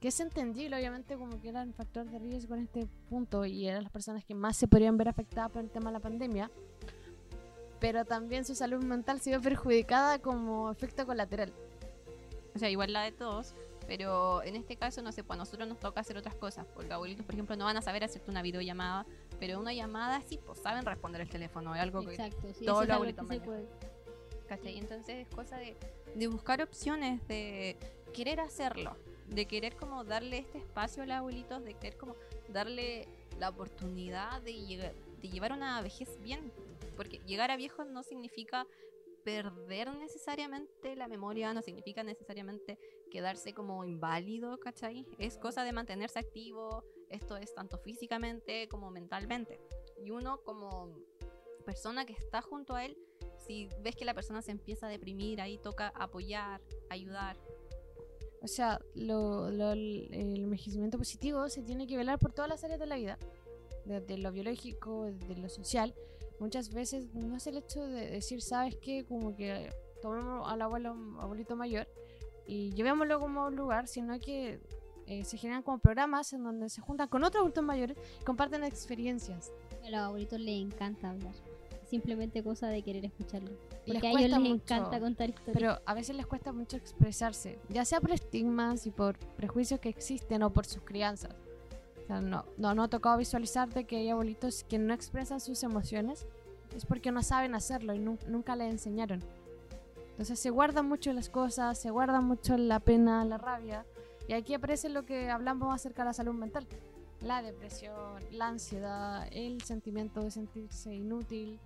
Que 0.00 0.08
es 0.08 0.20
entendible, 0.20 0.76
obviamente, 0.76 1.16
como 1.16 1.40
que 1.40 1.48
eran 1.48 1.74
factor 1.74 2.06
de 2.06 2.18
riesgo 2.18 2.54
en 2.54 2.62
este 2.62 2.86
punto 3.08 3.44
y 3.44 3.68
eran 3.68 3.82
las 3.82 3.92
personas 3.92 4.24
que 4.24 4.34
más 4.34 4.56
se 4.56 4.66
podrían 4.66 4.96
ver 4.96 5.08
afectadas 5.08 5.50
por 5.50 5.62
el 5.62 5.70
tema 5.70 5.90
de 5.90 5.92
la 5.92 6.00
pandemia. 6.00 6.50
Pero 7.78 8.04
también 8.04 8.44
su 8.44 8.54
salud 8.54 8.82
mental 8.82 9.20
se 9.20 9.30
vio 9.30 9.40
perjudicada 9.40 10.20
como 10.20 10.70
efecto 10.70 11.04
colateral. 11.04 11.52
O 12.54 12.58
sea, 12.58 12.70
igual 12.70 12.92
la 12.92 13.02
de 13.02 13.12
todos. 13.12 13.54
Pero 13.86 14.42
en 14.44 14.56
este 14.56 14.76
caso, 14.76 15.02
no 15.02 15.12
sé, 15.12 15.24
pues 15.24 15.36
a 15.36 15.38
nosotros 15.38 15.68
nos 15.68 15.78
toca 15.78 16.00
hacer 16.00 16.16
otras 16.16 16.34
cosas. 16.36 16.66
Porque 16.74 16.92
abuelitos, 16.92 17.26
por 17.26 17.34
ejemplo, 17.34 17.56
no 17.56 17.64
van 17.64 17.76
a 17.76 17.82
saber 17.82 18.04
hacerte 18.04 18.30
una 18.30 18.42
videollamada. 18.42 19.06
Pero 19.38 19.58
una 19.58 19.72
llamada 19.72 20.20
sí, 20.22 20.38
pues 20.44 20.60
saben 20.60 20.84
responder 20.84 21.20
el 21.20 21.28
teléfono. 21.28 21.74
Es 21.74 21.80
algo 21.80 22.02
que 22.02 22.14
Exacto, 22.14 22.52
sí, 22.54 22.64
todos 22.64 22.86
los 22.86 22.94
abuelitos 22.94 23.26
¿Cachai? 24.52 24.76
Entonces 24.76 25.26
es 25.26 25.34
cosa 25.34 25.56
de, 25.56 25.74
de 26.14 26.26
buscar 26.26 26.60
opciones, 26.60 27.26
de 27.26 27.74
querer 28.12 28.38
hacerlo, 28.38 28.94
de 29.28 29.46
querer 29.46 29.76
como 29.76 30.04
darle 30.04 30.40
este 30.40 30.58
espacio 30.58 31.04
a 31.04 31.06
los 31.06 31.16
abuelitos, 31.16 31.64
de 31.64 31.72
querer 31.72 31.96
como 31.96 32.16
darle 32.50 33.08
la 33.38 33.48
oportunidad 33.48 34.42
de, 34.42 34.92
de 35.22 35.28
llevar 35.30 35.52
una 35.52 35.80
vejez 35.80 36.20
bien. 36.20 36.52
porque 36.98 37.18
llegar 37.26 37.50
a 37.50 37.56
viejo 37.56 37.84
no 37.86 38.02
significa 38.02 38.66
perder 39.24 39.96
necesariamente 39.96 40.96
la 40.96 41.08
memoria, 41.08 41.54
no 41.54 41.62
significa 41.62 42.02
necesariamente 42.02 42.78
quedarse 43.10 43.54
como 43.54 43.86
inválido, 43.86 44.60
¿cachai? 44.60 45.06
Es 45.16 45.38
cosa 45.38 45.64
de 45.64 45.72
mantenerse 45.72 46.18
activo, 46.18 46.84
esto 47.08 47.38
es 47.38 47.54
tanto 47.54 47.78
físicamente 47.78 48.68
como 48.68 48.90
mentalmente. 48.90 49.62
Y 49.96 50.10
uno 50.10 50.42
como 50.42 50.94
persona 51.62 52.04
que 52.04 52.12
está 52.12 52.42
junto 52.42 52.74
a 52.74 52.84
él, 52.84 52.96
si 53.38 53.68
ves 53.82 53.96
que 53.96 54.04
la 54.04 54.14
persona 54.14 54.42
se 54.42 54.50
empieza 54.52 54.86
a 54.86 54.90
deprimir, 54.90 55.40
ahí 55.40 55.58
toca 55.58 55.88
apoyar, 55.88 56.60
ayudar. 56.90 57.36
O 58.40 58.46
sea, 58.48 58.80
lo, 58.94 59.50
lo- 59.50 59.72
el 59.72 60.08
envejecimiento 60.12 60.98
positivo 60.98 61.48
se 61.48 61.62
tiene 61.62 61.86
que 61.86 61.96
velar 61.96 62.18
por 62.18 62.32
todas 62.32 62.48
las 62.48 62.64
áreas 62.64 62.80
de 62.80 62.86
la 62.86 62.96
vida, 62.96 63.18
desde 63.84 64.18
lo 64.18 64.32
biológico, 64.32 65.04
desde 65.04 65.36
lo 65.36 65.48
social. 65.48 65.94
Muchas 66.40 66.72
veces 66.72 67.14
no 67.14 67.36
es 67.36 67.46
el 67.46 67.56
hecho 67.58 67.80
de 67.86 68.10
decir, 68.10 68.42
¿sabes 68.42 68.76
qué? 68.76 69.04
Como 69.04 69.36
que 69.36 69.70
tomemos 70.00 70.48
al 70.50 70.60
abuelo, 70.62 70.96
abuelito 71.20 71.54
mayor 71.54 71.86
y 72.46 72.72
llevémoslo 72.72 73.20
como 73.20 73.42
a 73.44 73.46
un 73.46 73.54
lugar, 73.54 73.86
sino 73.86 74.18
que 74.18 74.60
eh, 75.06 75.24
se 75.24 75.36
generan 75.36 75.62
como 75.62 75.78
programas 75.78 76.32
en 76.32 76.42
donde 76.42 76.68
se 76.68 76.80
juntan 76.80 77.08
con 77.08 77.22
otros 77.22 77.42
adultos 77.42 77.62
mayores 77.62 77.96
y 78.20 78.24
comparten 78.24 78.64
experiencias. 78.64 79.52
A 79.84 79.90
los 79.90 80.00
abuelitos 80.00 80.40
les 80.40 80.60
encanta 80.60 81.10
hablar. 81.10 81.34
Simplemente 81.92 82.42
cosa 82.42 82.68
de 82.68 82.80
querer 82.82 83.04
escucharlo. 83.04 83.50
Les 83.84 83.96
Porque 83.96 84.06
a 84.06 84.10
ellos 84.12 84.30
les 84.30 84.38
mucho. 84.40 84.54
encanta 84.54 84.98
contar 84.98 85.28
historias. 85.28 85.52
Pero 85.52 85.78
a 85.84 85.92
veces 85.92 86.16
les 86.16 86.24
cuesta 86.26 86.50
mucho 86.50 86.78
expresarse, 86.78 87.58
ya 87.68 87.84
sea 87.84 88.00
por 88.00 88.12
estigmas 88.12 88.86
y 88.86 88.90
por 88.90 89.18
prejuicios 89.18 89.78
que 89.78 89.90
existen 89.90 90.42
o 90.42 90.50
por 90.50 90.64
sus 90.64 90.82
crianzas. 90.84 91.34
O 92.02 92.06
sea, 92.06 92.22
no, 92.22 92.46
no, 92.56 92.74
no 92.74 92.84
ha 92.84 92.88
tocado 92.88 93.18
visualizar 93.18 93.68
de 93.74 93.84
que 93.84 93.96
hay 93.98 94.08
abuelitos 94.08 94.64
que 94.64 94.78
no 94.78 94.94
expresan 94.94 95.38
sus 95.38 95.62
emociones, 95.64 96.26
es 96.74 96.86
porque 96.86 97.12
no 97.12 97.22
saben 97.22 97.54
hacerlo 97.54 97.92
y 97.92 97.98
nu- 97.98 98.16
nunca 98.26 98.56
les 98.56 98.70
enseñaron. 98.70 99.20
Entonces 100.12 100.40
se 100.40 100.48
guardan 100.48 100.86
mucho 100.88 101.12
las 101.12 101.28
cosas, 101.28 101.76
se 101.78 101.90
guardan 101.90 102.24
mucho 102.24 102.56
la 102.56 102.80
pena, 102.80 103.22
la 103.26 103.36
rabia. 103.36 103.84
Y 104.28 104.32
aquí 104.32 104.54
aparece 104.54 104.88
lo 104.88 105.04
que 105.04 105.28
hablamos 105.28 105.74
acerca 105.74 106.04
de 106.04 106.06
la 106.06 106.12
salud 106.14 106.32
mental. 106.32 106.66
La 107.20 107.42
depresión, 107.42 108.24
la 108.30 108.48
ansiedad, 108.48 109.28
el 109.30 109.60
sentimiento 109.60 110.22
de 110.22 110.30
sentirse 110.30 110.94
inútil, 110.94 111.60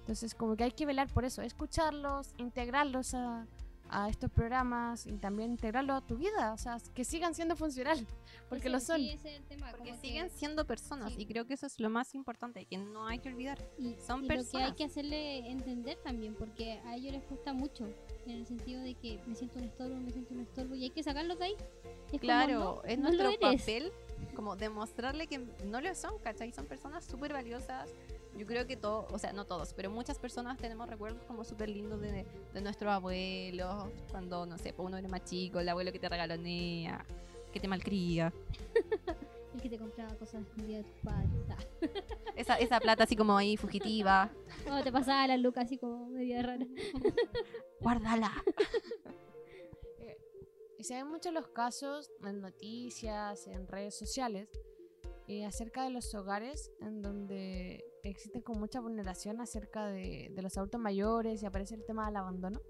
entonces, 0.00 0.34
como 0.34 0.56
que 0.56 0.64
hay 0.64 0.72
que 0.72 0.86
velar 0.86 1.08
por 1.08 1.24
eso, 1.24 1.42
escucharlos, 1.42 2.34
integrarlos 2.38 3.14
a, 3.14 3.46
a 3.92 4.08
estos 4.08 4.30
programas 4.30 5.06
y 5.06 5.12
también 5.18 5.50
integrarlos 5.52 5.96
a 5.96 6.06
tu 6.06 6.16
vida, 6.16 6.52
o 6.52 6.58
sea, 6.58 6.78
que 6.94 7.04
sigan 7.04 7.34
siendo 7.34 7.56
funcionales, 7.56 8.04
porque 8.48 8.62
Ese- 8.68 8.70
lo 8.70 8.80
son. 8.80 8.96
sí, 8.98 9.10
ese 9.10 9.30
es 9.34 9.40
el 9.40 9.44
tema, 9.46 9.70
Porque 9.70 9.90
como 9.90 10.00
que- 10.00 10.08
siguen 10.08 10.30
siendo 10.30 10.64
personas 10.64 11.12
sí. 11.12 11.22
y 11.22 11.26
creo 11.26 11.44
que 11.46 11.54
eso 11.54 11.66
es 11.66 11.78
lo 11.80 11.90
más 11.90 12.14
importante, 12.14 12.64
que 12.66 12.78
no 12.78 13.06
hay 13.06 13.18
que 13.18 13.28
olvidar. 13.30 13.58
Y, 13.78 13.94
Son 13.96 14.20
y 14.20 14.22
lo 14.22 14.28
que 14.28 14.32
hay 14.34 14.38
personas. 14.38 14.74
que 14.74 14.84
hacerle 14.84 15.50
entender 15.50 15.98
también, 16.04 16.34
porque 16.34 16.80
a 16.86 16.96
ellos 16.96 17.12
les 17.12 17.24
cuesta 17.24 17.52
mucho, 17.52 17.84
en 18.26 18.30
el 18.36 18.46
sentido 18.46 18.80
de 18.82 18.94
que 18.94 19.20
me 19.26 19.34
siento 19.34 19.58
un 19.58 19.64
estorbo, 19.64 19.96
me 19.96 20.10
siento 20.12 20.34
un 20.34 20.40
estorbo, 20.40 20.74
y 20.76 20.84
hay 20.84 20.90
que 20.90 21.02
sacarlos 21.02 21.38
de 21.38 21.44
ahí. 21.46 21.54
Es 22.06 22.10
como, 22.12 22.18
Claro, 22.20 22.58
no, 22.60 22.82
es 22.84 22.98
no 22.98 23.08
nuestro 23.10 23.30
papel 23.40 23.92
como 24.34 24.54
demostrarle 24.56 25.26
que 25.26 25.38
no 25.66 25.80
lo 25.80 25.94
son, 25.94 26.18
¿cachai? 26.20 26.52
Son 26.52 26.66
personas 26.66 27.04
súper 27.04 27.32
valiosas. 27.32 27.90
Yo 28.36 28.46
creo 28.46 28.66
que 28.66 28.76
todos, 28.76 29.12
o 29.12 29.18
sea, 29.18 29.32
no 29.32 29.44
todos, 29.44 29.74
pero 29.74 29.90
muchas 29.90 30.18
personas 30.18 30.56
tenemos 30.58 30.88
recuerdos 30.88 31.22
como 31.24 31.44
súper 31.44 31.68
lindos 31.68 32.00
de, 32.00 32.24
de 32.54 32.60
nuestros 32.60 32.92
abuelos, 32.92 33.88
cuando, 34.10 34.46
no 34.46 34.56
sé, 34.56 34.72
pues 34.72 34.86
uno 34.86 34.96
era 34.96 35.08
más 35.08 35.24
chico, 35.24 35.60
el 35.60 35.68
abuelo 35.68 35.92
que 35.92 35.98
te 35.98 36.08
regalonea, 36.08 37.04
que 37.52 37.60
te 37.60 37.68
malcría. 37.68 38.32
El 39.52 39.60
que 39.60 39.68
te 39.68 39.78
compraba 39.78 40.14
cosas 40.14 40.42
escondidas 40.42 40.84
de 40.84 40.90
tus 40.92 41.00
padres. 41.02 41.30
ah. 41.50 41.56
Esa, 42.36 42.54
esa 42.54 42.78
plata 42.78 43.02
así 43.02 43.16
como 43.16 43.36
ahí 43.36 43.56
fugitiva. 43.56 44.30
O 44.70 44.82
te 44.82 44.92
pasaba 44.92 45.26
la 45.26 45.36
luca 45.36 45.62
así 45.62 45.76
como 45.76 46.06
media 46.06 46.40
rara. 46.42 46.64
Guárdala. 47.80 48.32
Y 50.78 50.84
se 50.84 50.94
ven 50.94 51.08
muchos 51.08 51.32
los 51.34 51.48
casos 51.48 52.10
en 52.24 52.40
noticias, 52.40 53.46
en 53.48 53.66
redes 53.66 53.98
sociales, 53.98 54.48
eh, 55.28 55.44
acerca 55.44 55.84
de 55.84 55.90
los 55.90 56.14
hogares 56.14 56.70
en 56.80 57.02
donde 57.02 57.84
existe 58.08 58.42
con 58.42 58.58
mucha 58.58 58.80
vulneración 58.80 59.40
acerca 59.40 59.86
de, 59.86 60.30
de 60.34 60.42
los 60.42 60.56
adultos 60.56 60.80
mayores 60.80 61.42
y 61.42 61.46
aparece 61.46 61.74
el 61.74 61.84
tema 61.84 62.06
del 62.06 62.16
abandono, 62.16 62.60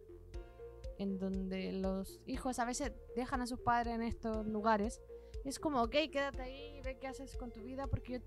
en 0.98 1.18
donde 1.18 1.72
los 1.72 2.20
hijos 2.26 2.58
a 2.58 2.64
veces 2.64 2.92
dejan 3.14 3.40
a 3.40 3.46
sus 3.46 3.60
padres 3.60 3.94
en 3.94 4.02
estos 4.02 4.46
lugares. 4.46 5.00
Y 5.44 5.48
es 5.48 5.58
como, 5.58 5.82
ok, 5.82 5.94
quédate 6.10 6.42
ahí 6.42 6.78
y 6.78 6.82
ve 6.82 6.98
qué 6.98 7.06
haces 7.06 7.36
con 7.36 7.50
tu 7.50 7.60
vida 7.60 7.86
porque 7.86 8.14
yo 8.14 8.18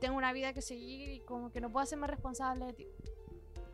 tengo 0.00 0.16
una 0.16 0.32
vida 0.32 0.52
que 0.52 0.62
seguir 0.62 1.10
y 1.10 1.20
como 1.20 1.50
que 1.52 1.60
no 1.60 1.70
puedo 1.70 1.84
hacerme 1.84 2.06
responsable 2.06 2.66
de 2.66 2.72
ti. 2.72 2.88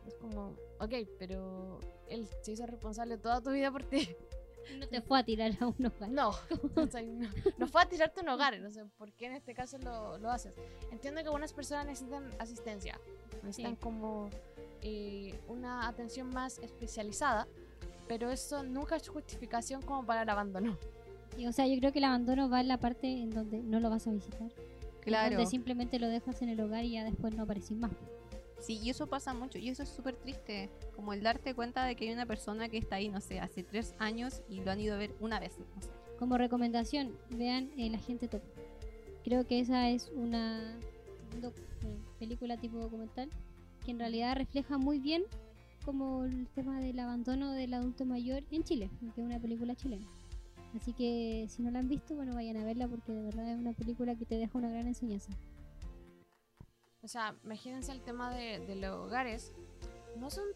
Es 0.06 0.14
como, 0.14 0.56
ok, 0.78 0.92
pero 1.18 1.80
él 2.08 2.28
se 2.42 2.52
hizo 2.52 2.66
responsable 2.66 3.18
toda 3.18 3.42
tu 3.42 3.50
vida 3.50 3.70
por 3.70 3.84
ti. 3.84 4.08
No 4.78 4.87
te 4.88 5.00
fue 5.00 5.18
a 5.18 5.24
tirar 5.24 5.52
a 5.61 5.66
un 5.66 5.87
hogar. 5.87 6.11
No, 6.11 6.31
o 6.76 6.87
sea, 6.87 7.02
no, 7.02 7.28
no 7.57 7.66
fue 7.66 7.83
a 7.83 7.87
tirarte 7.88 8.20
un 8.20 8.28
hogar, 8.28 8.59
no 8.61 8.70
sé 8.70 8.85
por 8.96 9.12
qué 9.12 9.26
en 9.26 9.35
este 9.35 9.54
caso 9.54 9.78
lo, 9.78 10.18
lo 10.18 10.31
haces. 10.31 10.52
Entiendo 10.90 11.20
que 11.20 11.26
algunas 11.26 11.52
personas 11.52 11.87
necesitan 11.87 12.24
asistencia, 12.38 12.98
necesitan 13.42 13.74
Sí. 13.74 13.78
como 13.81 14.31
eh, 14.83 15.38
una 15.48 15.88
atención 15.88 16.28
más 16.31 16.59
especializada, 16.59 17.46
pero 18.07 18.31
eso 18.31 18.62
nunca 18.62 18.96
es 18.96 19.09
justificación 19.09 19.83
como 19.83 20.04
para 20.04 20.22
el 20.22 20.28
abandono. 20.28 20.76
Y, 21.37 21.46
o 21.46 21.52
sea, 21.52 21.66
yo 21.66 21.78
creo 21.78 21.92
que 21.92 21.98
el 21.98 22.04
abandono 22.04 22.48
va 22.48 22.61
en 22.61 22.68
la 22.68 22.78
parte 22.78 23.07
en 23.07 23.31
donde 23.31 23.59
no 23.62 23.81
lo 23.81 23.90
vas 23.90 24.07
a 24.07 24.11
visitar. 24.11 24.42
en 24.50 25.02
Claro. 25.02 25.37
Donde 25.37 25.50
simplemente 25.50 25.98
lo 25.98 26.09
dejas 26.09 26.42
en 26.42 26.48
el 26.50 26.61
hogar 26.61 26.85
y 26.85 26.92
ya 26.92 27.04
después 27.04 27.35
no 27.35 27.44
aparecís 27.44 27.72
más. 27.76 27.92
Sí, 28.60 28.80
y 28.82 28.90
eso 28.90 29.06
pasa 29.06 29.34
mucho, 29.34 29.58
y 29.58 29.68
eso 29.68 29.82
es 29.82 29.88
súper 29.88 30.16
triste, 30.16 30.68
como 30.94 31.12
el 31.12 31.22
darte 31.22 31.54
cuenta 31.54 31.84
de 31.84 31.94
que 31.94 32.06
hay 32.08 32.12
una 32.12 32.26
persona 32.26 32.68
que 32.68 32.78
está 32.78 32.96
ahí, 32.96 33.08
no 33.08 33.20
sé, 33.20 33.40
hace 33.40 33.62
tres 33.62 33.94
años 33.98 34.42
y 34.48 34.60
lo 34.60 34.70
han 34.70 34.80
ido 34.80 34.94
a 34.94 34.98
ver 34.98 35.14
una 35.20 35.38
vez, 35.38 35.56
no 35.76 35.80
sé. 35.80 35.90
Como 36.18 36.36
recomendación, 36.36 37.16
vean 37.30 37.70
El 37.76 37.94
Agente 37.94 38.26
Top. 38.26 38.42
Creo 39.22 39.46
que 39.46 39.60
esa 39.60 39.88
es 39.88 40.10
una 40.14 40.78
eh, 41.42 41.98
película 42.18 42.56
tipo 42.56 42.78
documental 42.78 43.30
que 43.84 43.92
en 43.92 44.00
realidad 44.00 44.36
refleja 44.36 44.78
muy 44.78 44.98
bien 44.98 45.22
como 45.84 46.24
el 46.24 46.48
tema 46.48 46.80
del 46.80 46.98
abandono 46.98 47.52
del 47.52 47.72
adulto 47.74 48.04
mayor 48.04 48.42
en 48.50 48.64
Chile, 48.64 48.90
que 49.14 49.20
es 49.20 49.26
una 49.26 49.38
película 49.38 49.74
chilena. 49.74 50.06
Así 50.76 50.92
que 50.92 51.46
si 51.48 51.62
no 51.62 51.70
la 51.70 51.78
han 51.78 51.88
visto, 51.88 52.14
bueno, 52.14 52.34
vayan 52.34 52.56
a 52.56 52.64
verla 52.64 52.88
porque 52.88 53.12
de 53.12 53.22
verdad 53.22 53.50
es 53.50 53.58
una 53.58 53.72
película 53.72 54.14
que 54.14 54.26
te 54.26 54.36
deja 54.36 54.58
una 54.58 54.68
gran 54.68 54.86
enseñanza. 54.86 55.32
O 57.02 57.08
sea, 57.08 57.34
imagínense 57.44 57.92
el 57.92 58.00
tema 58.00 58.34
de, 58.34 58.74
los 58.76 58.96
hogares. 58.96 59.52
No 60.16 60.28
es 60.28 60.38
un 60.38 60.48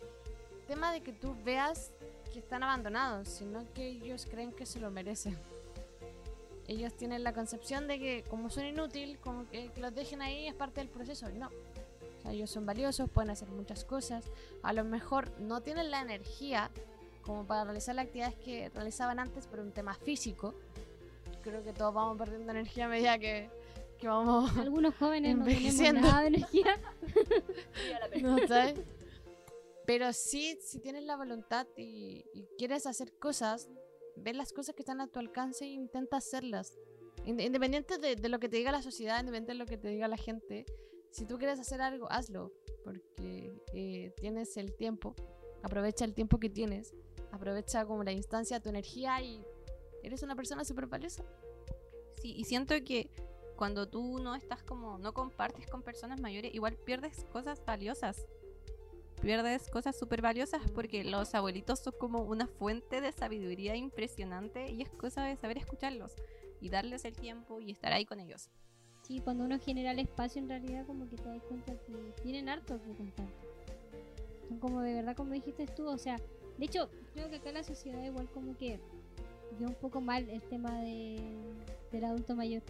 tema 0.67 0.93
de 0.93 1.01
que 1.01 1.13
tú 1.13 1.37
veas 1.45 1.93
que 2.33 2.41
están 2.41 2.63
abandonados, 2.63 3.29
sino 3.29 3.65
que 3.75 3.87
ellos 3.89 4.27
creen 4.29 4.53
que 4.53 4.67
se 4.67 4.81
lo 4.81 4.91
merecen. 4.91 5.39
Ellos 6.67 6.97
tienen 6.97 7.23
la 7.23 7.33
concepción 7.33 7.87
de 7.87 7.99
que 7.99 8.25
como 8.29 8.51
son 8.51 8.65
inútil, 8.65 9.19
como 9.19 9.49
que, 9.49 9.71
los 9.77 9.95
dejen 9.95 10.23
ahí 10.23 10.49
es 10.49 10.55
parte 10.55 10.81
del 10.81 10.89
proceso. 10.89 11.29
No. 11.31 11.47
O 11.49 12.23
sea, 12.23 12.33
ellos 12.33 12.51
son 12.51 12.67
valiosos, 12.67 13.11
pueden 13.11 13.31
hacer 13.31 13.49
muchas 13.49 13.85
cosas. 13.85 14.25
A 14.63 14.73
lo 14.73 14.85
mejor 14.85 15.31
no 15.41 15.61
tienen 15.61 15.91
la 15.91 16.01
energía 16.01 16.71
como 17.23 17.47
para 17.47 17.65
realizar 17.65 17.95
las 17.95 18.07
actividades 18.07 18.35
que 18.37 18.69
realizaban 18.71 19.21
antes 19.21 19.47
por 19.47 19.61
un 19.61 19.71
tema 19.71 19.95
físico. 19.95 20.55
Creo 21.43 21.63
que 21.63 21.73
todos 21.73 21.95
vamos 21.95 22.19
perdiendo 22.19 22.51
energía 22.53 22.87
a 22.87 22.89
medida 22.89 23.19
que, 23.19 23.49
que 24.03 24.09
vamos 24.09 24.51
Algunos 24.59 24.95
jóvenes 24.97 25.37
no 25.37 25.45
tenemos 25.45 26.03
nada 26.03 26.21
de 26.23 26.27
energía. 26.27 26.81
No. 28.21 28.37
Pero 29.87 30.13
sí, 30.13 30.59
si 30.61 30.79
tienes 30.81 31.05
la 31.05 31.17
voluntad 31.17 31.67
y, 31.77 32.25
y 32.35 32.47
quieres 32.59 32.87
hacer 32.87 33.13
cosas, 33.19 33.69
ve 34.17 34.33
las 34.33 34.53
cosas 34.53 34.75
que 34.75 34.83
están 34.83 35.01
a 35.01 35.07
tu 35.09 35.19
alcance 35.19 35.65
e 35.65 35.69
intenta 35.69 36.17
hacerlas. 36.19 36.79
Inde- 37.25 37.45
Independiente 37.45 37.99
de, 37.99 38.17
de 38.17 38.29
lo 38.29 38.39
que 38.39 38.49
te 38.49 38.57
diga 38.57 38.73
la 38.73 38.83
sociedad, 38.83 39.21
independiente 39.21 39.53
de 39.53 39.59
lo 39.59 39.67
que 39.67 39.77
te 39.79 39.89
diga 39.89 40.09
la 40.09 40.17
gente, 40.17 40.67
si 41.11 41.27
tú 41.27 41.39
quieres 41.39 41.59
hacer 41.61 41.81
algo, 41.81 42.11
hazlo. 42.11 42.53
Porque 42.85 43.53
eh, 43.75 44.13
tienes 44.17 44.57
el 44.57 44.75
tiempo, 44.75 45.15
aprovecha 45.63 46.05
el 46.05 46.15
tiempo 46.15 46.39
que 46.41 46.49
tienes, 46.51 46.93
aprovecha 47.31 47.85
como 47.85 48.03
la 48.03 48.11
instancia, 48.13 48.59
tu 48.61 48.69
energía 48.71 49.21
y 49.23 49.45
eres 50.03 50.23
una 50.25 50.35
persona 50.35 50.65
súper 50.65 50.87
valiosa. 50.87 51.25
Sí, 52.21 52.35
y 52.37 52.45
siento 52.45 52.75
que 52.85 53.09
cuando 53.63 53.87
tú 53.87 54.19
no 54.19 54.35
estás 54.35 54.65
como, 54.65 54.99
no 54.99 55.15
compartes 55.15 55.69
con 55.69 55.83
personas 55.83 56.21
mayores, 56.21 56.53
igual 56.53 56.75
pierdes 56.85 57.25
cosas 57.31 57.65
valiosas. 57.65 58.27
Pierdes 59.21 59.71
cosas 59.71 59.97
súper 59.97 60.21
valiosas 60.21 60.69
porque 60.75 61.05
los 61.05 61.33
abuelitos 61.37 61.79
son 61.79 61.95
como 61.97 62.23
una 62.23 62.49
fuente 62.49 63.01
de 63.01 63.13
sabiduría 63.13 63.77
impresionante 63.77 64.69
y 64.69 64.83
es 64.83 64.89
cosa 64.89 65.27
de 65.27 65.37
saber 65.37 65.59
escucharlos 65.59 66.13
y 66.61 66.71
darles 66.71 67.05
el 67.05 67.15
tiempo 67.15 67.61
y 67.61 67.71
estar 67.71 67.93
ahí 67.93 68.05
con 68.05 68.19
ellos. 68.19 68.51
Sí, 69.03 69.21
cuando 69.21 69.45
uno 69.45 69.61
genera 69.61 69.93
el 69.93 70.01
espacio 70.01 70.43
en 70.43 70.49
realidad 70.49 70.85
como 70.85 71.09
que 71.09 71.15
te 71.15 71.29
das 71.29 71.43
cuenta 71.45 71.73
que 71.87 71.95
tienen 72.21 72.49
harto 72.49 72.83
que 72.83 72.97
contar. 72.97 73.29
Son 74.49 74.59
como 74.59 74.81
de 74.81 74.95
verdad 74.95 75.15
como 75.15 75.35
dijiste 75.35 75.69
tú, 75.69 75.87
o 75.87 75.99
sea, 75.99 76.17
de 76.59 76.65
hecho 76.65 76.91
creo 77.15 77.31
que 77.31 77.37
acá 77.37 77.53
la 77.53 77.63
sociedad 77.63 78.03
igual 78.03 78.29
como 78.33 78.57
que 78.57 78.81
vio 79.57 79.69
un 79.69 79.77
poco 79.77 80.01
mal 80.01 80.29
el 80.29 80.43
tema 80.43 80.81
de, 80.81 81.37
del 81.93 82.05
adulto 82.07 82.35
mayor. 82.35 82.65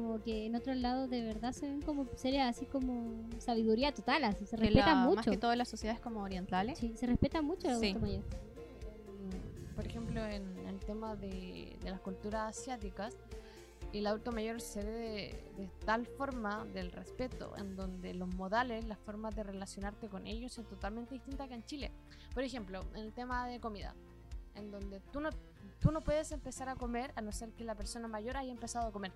Como 0.00 0.22
que 0.22 0.46
en 0.46 0.54
otros 0.54 0.76
lados 0.76 1.08
de 1.10 1.22
verdad 1.24 1.52
se 1.52 1.66
ven 1.66 1.80
como 1.82 2.06
seres 2.16 2.42
así 2.42 2.66
como 2.66 3.28
sabiduría 3.38 3.92
total, 3.92 4.24
así 4.24 4.44
se 4.46 4.56
Que 4.56 4.64
la- 4.64 4.68
respetan 4.82 4.98
Más 5.06 5.16
mucho. 5.16 5.30
que 5.30 5.36
todo 5.38 5.54
las 5.56 5.68
sociedades 5.68 6.00
como 6.00 6.22
orientales. 6.22 6.78
Sí, 6.78 6.94
se 6.96 7.06
respeta 7.06 7.40
mucho 7.42 7.68
el 7.68 7.78
Sí. 7.78 7.86
adulto 7.90 8.00
mayor. 8.06 8.24
en- 8.24 9.74
por 9.74 9.86
ejemplo, 9.86 10.24
en 10.24 10.56
el 10.66 10.78
tema 10.80 11.16
de, 11.16 11.76
de 11.82 11.90
las 11.90 12.00
culturas 12.00 12.58
asiáticas, 12.58 13.16
el 13.92 14.06
adulto 14.06 14.32
mayor 14.32 14.60
se 14.60 14.82
ve 14.82 14.90
de, 15.56 15.62
de 15.62 15.70
tal 15.84 16.06
forma 16.06 16.64
del 16.66 16.90
respeto, 16.92 17.54
en 17.56 17.76
donde 17.76 18.14
los 18.14 18.28
modales, 18.34 18.84
las 18.86 18.98
formas 18.98 19.34
de 19.36 19.42
relacionarte 19.42 20.08
con 20.08 20.26
ellos 20.26 20.52
son 20.52 20.64
totalmente 20.64 21.14
distintas 21.14 21.48
que 21.48 21.54
en 21.54 21.64
Chile. 21.64 21.90
Por 22.34 22.42
ejemplo, 22.42 22.80
en 22.94 23.02
el 23.04 23.12
tema 23.12 23.46
de 23.48 23.60
comida, 23.60 23.94
en 24.54 24.70
donde 24.70 25.00
tú 25.12 25.20
no, 25.20 25.28
tú 25.80 25.90
no 25.90 26.02
puedes 26.02 26.32
empezar 26.32 26.68
a 26.70 26.74
comer 26.76 27.12
a 27.14 27.20
no 27.20 27.30
ser 27.32 27.52
que 27.52 27.64
la 27.64 27.74
persona 27.74 28.08
mayor 28.08 28.36
haya 28.38 28.50
empezado 28.52 28.88
a 28.88 28.92
comer. 28.92 29.12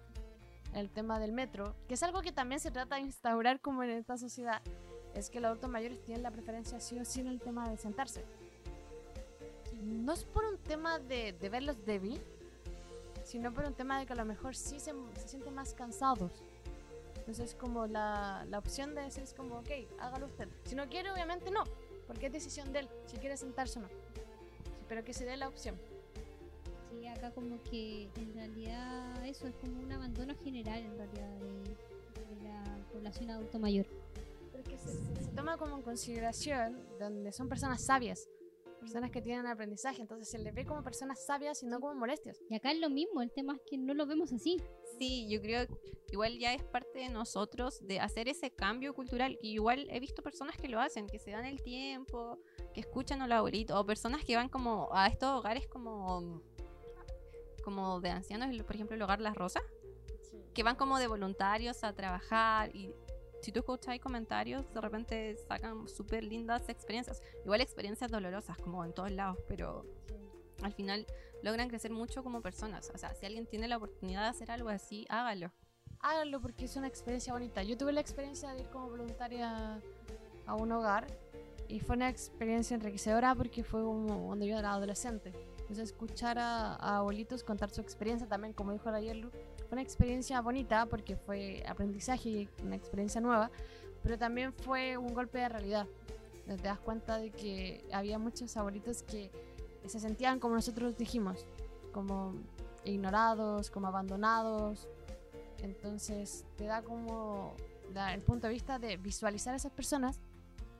El 0.74 0.90
tema 0.90 1.18
del 1.18 1.32
metro, 1.32 1.74
que 1.88 1.94
es 1.94 2.02
algo 2.02 2.22
que 2.22 2.32
también 2.32 2.60
se 2.60 2.70
trata 2.70 2.96
de 2.96 3.02
instaurar 3.02 3.60
como 3.60 3.82
en 3.82 3.90
esta 3.90 4.16
sociedad, 4.16 4.62
es 5.14 5.30
que 5.30 5.40
los 5.40 5.48
adultos 5.48 5.70
mayores 5.70 6.00
tienen 6.04 6.22
la 6.22 6.30
preferencia 6.30 6.78
sí 6.78 6.98
o 6.98 7.04
sí 7.04 7.20
en 7.20 7.26
el 7.26 7.40
tema 7.40 7.68
de 7.68 7.76
sentarse 7.76 8.24
no 9.82 10.12
es 10.12 10.24
por 10.24 10.44
un 10.44 10.58
tema 10.58 10.98
de, 10.98 11.32
de 11.32 11.48
verlos 11.48 11.84
débil, 11.84 12.20
sino 13.24 13.52
por 13.52 13.64
un 13.64 13.74
tema 13.74 13.98
de 13.98 14.06
que 14.06 14.12
a 14.12 14.16
lo 14.16 14.24
mejor 14.24 14.54
sí 14.54 14.80
se, 14.80 14.92
se 15.16 15.28
sienten 15.28 15.54
más 15.54 15.74
cansados. 15.74 16.32
Entonces, 17.16 17.54
como 17.54 17.86
la, 17.86 18.44
la 18.48 18.58
opción 18.58 18.94
de 18.94 19.02
decir 19.02 19.22
es 19.22 19.34
como, 19.34 19.58
ok, 19.58 19.68
hágalo 20.00 20.26
usted. 20.26 20.48
Si 20.64 20.74
no 20.74 20.88
quiere, 20.88 21.10
obviamente 21.10 21.50
no, 21.50 21.64
porque 22.06 22.26
es 22.26 22.32
decisión 22.32 22.72
de 22.72 22.80
él, 22.80 22.88
si 23.06 23.18
quiere 23.18 23.36
sentarse 23.36 23.78
o 23.78 23.82
no. 23.82 23.88
Pero 24.88 25.04
que 25.04 25.12
se 25.12 25.24
dé 25.24 25.36
la 25.36 25.48
opción. 25.48 25.76
Acá 27.20 27.32
como 27.32 27.62
que 27.64 28.08
en 28.16 28.32
realidad 28.32 29.26
eso 29.26 29.46
es 29.46 29.54
como 29.56 29.78
un 29.78 29.92
abandono 29.92 30.34
general 30.42 30.78
en 30.78 30.96
realidad 30.96 31.38
de, 31.38 32.34
de 32.34 32.42
la 32.44 32.64
población 32.90 33.28
adulto 33.30 33.58
mayor. 33.58 33.86
Porque 34.52 34.78
se, 34.78 34.88
se- 34.88 35.24
se 35.24 35.30
toma 35.32 35.58
como 35.58 35.76
en 35.76 35.82
consideración 35.82 36.82
donde 36.98 37.30
son 37.32 37.46
personas 37.50 37.84
sabias, 37.84 38.26
personas 38.80 39.10
que 39.10 39.20
tienen 39.20 39.46
aprendizaje, 39.46 40.00
entonces 40.00 40.30
se 40.30 40.38
les 40.38 40.54
ve 40.54 40.64
como 40.64 40.82
personas 40.82 41.22
sabias 41.26 41.62
y 41.62 41.66
no 41.66 41.78
como 41.78 41.94
molestias. 41.94 42.40
Y 42.48 42.54
acá 42.54 42.72
es 42.72 42.78
lo 42.80 42.88
mismo, 42.88 43.20
el 43.20 43.30
tema 43.30 43.54
es 43.54 43.60
que 43.68 43.76
no 43.76 43.92
lo 43.92 44.06
vemos 44.06 44.32
así. 44.32 44.56
Sí, 44.98 45.28
yo 45.28 45.42
creo 45.42 45.66
que 45.66 45.76
igual 46.12 46.38
ya 46.38 46.54
es 46.54 46.64
parte 46.64 47.00
de 47.00 47.10
nosotros 47.10 47.86
de 47.86 48.00
hacer 48.00 48.28
ese 48.28 48.50
cambio 48.50 48.94
cultural. 48.94 49.38
Y 49.42 49.52
igual 49.52 49.86
he 49.90 50.00
visto 50.00 50.22
personas 50.22 50.56
que 50.56 50.68
lo 50.68 50.80
hacen, 50.80 51.06
que 51.06 51.18
se 51.18 51.30
dan 51.30 51.44
el 51.44 51.62
tiempo, 51.62 52.38
que 52.74 52.80
escuchan 52.80 53.20
a 53.20 53.26
los 53.26 53.36
abuelitos, 53.36 53.76
o 53.78 53.84
personas 53.84 54.24
que 54.24 54.34
van 54.36 54.48
como 54.48 54.88
a 54.92 55.06
estos 55.08 55.28
hogares 55.38 55.66
como, 55.68 56.42
como 57.60 58.00
de 58.00 58.10
ancianos, 58.10 58.54
por 58.64 58.74
ejemplo 58.74 58.96
el 58.96 59.02
hogar 59.02 59.20
Las 59.20 59.36
Rosas, 59.36 59.62
que 60.54 60.62
van 60.62 60.76
como 60.76 60.98
de 60.98 61.06
voluntarios 61.06 61.84
a 61.84 61.92
trabajar 61.94 62.74
y 62.74 62.92
si 63.42 63.52
tú 63.52 63.60
escuchas 63.60 63.98
comentarios, 64.00 64.72
de 64.74 64.80
repente 64.80 65.36
sacan 65.48 65.88
súper 65.88 66.24
lindas 66.24 66.68
experiencias. 66.68 67.22
Igual 67.44 67.60
experiencias 67.60 68.10
dolorosas, 68.10 68.56
como 68.58 68.84
en 68.84 68.92
todos 68.92 69.10
lados, 69.10 69.38
pero 69.48 69.86
al 70.62 70.72
final 70.74 71.06
logran 71.42 71.68
crecer 71.68 71.90
mucho 71.90 72.22
como 72.22 72.42
personas. 72.42 72.90
O 72.94 72.98
sea, 72.98 73.14
si 73.14 73.24
alguien 73.26 73.46
tiene 73.46 73.66
la 73.66 73.78
oportunidad 73.78 74.22
de 74.22 74.28
hacer 74.28 74.50
algo 74.50 74.68
así, 74.68 75.06
hágalo. 75.08 75.52
háganlo 76.00 76.40
porque 76.40 76.66
es 76.66 76.76
una 76.76 76.86
experiencia 76.86 77.32
bonita. 77.32 77.62
Yo 77.62 77.78
tuve 77.78 77.92
la 77.92 78.00
experiencia 78.00 78.52
de 78.52 78.60
ir 78.60 78.68
como 78.68 78.90
voluntaria 78.90 79.80
a 80.46 80.54
un 80.54 80.72
hogar 80.72 81.06
y 81.68 81.80
fue 81.80 81.96
una 81.96 82.08
experiencia 82.08 82.74
enriquecedora 82.74 83.34
porque 83.34 83.64
fue 83.64 83.82
como 83.82 84.26
cuando 84.26 84.44
yo 84.44 84.58
era 84.58 84.72
adolescente. 84.72 85.32
Escuchar 85.78 86.38
a, 86.38 86.74
abuelitos 86.98 87.44
contar 87.44 87.70
su 87.70 87.80
experiencia 87.80 88.26
también, 88.26 88.52
como 88.52 88.72
dijo 88.72 88.90
la 88.90 89.00
Yerlu, 89.00 89.30
fue 89.30 89.68
una 89.72 89.82
experiencia 89.82 90.40
bonita 90.40 90.86
porque 90.86 91.16
fue 91.16 91.62
aprendizaje 91.66 92.48
una 92.62 92.76
experiencia 92.76 93.20
nueva, 93.20 93.50
pero 94.02 94.18
también 94.18 94.52
fue 94.52 94.96
un 94.96 95.14
golpe 95.14 95.38
de 95.38 95.48
realidad. 95.48 95.86
Te 96.46 96.56
das 96.56 96.80
cuenta 96.80 97.18
de 97.18 97.30
que 97.30 97.84
había 97.92 98.18
muchos 98.18 98.56
abuelitos 98.56 99.02
que 99.04 99.30
se 99.86 100.00
sentían 100.00 100.40
como 100.40 100.56
nosotros 100.56 100.96
dijimos, 100.98 101.46
como 101.92 102.34
ignorados, 102.84 103.70
como 103.70 103.86
abandonados, 103.86 104.88
entonces 105.58 106.44
te 106.56 106.64
da 106.64 106.82
como 106.82 107.54
la- 107.94 108.14
el 108.14 108.22
punto 108.22 108.48
de 108.48 108.54
vista 108.54 108.78
de 108.78 108.96
visualizar 108.96 109.54
a 109.54 109.56
esas 109.58 109.72
personas 109.72 110.18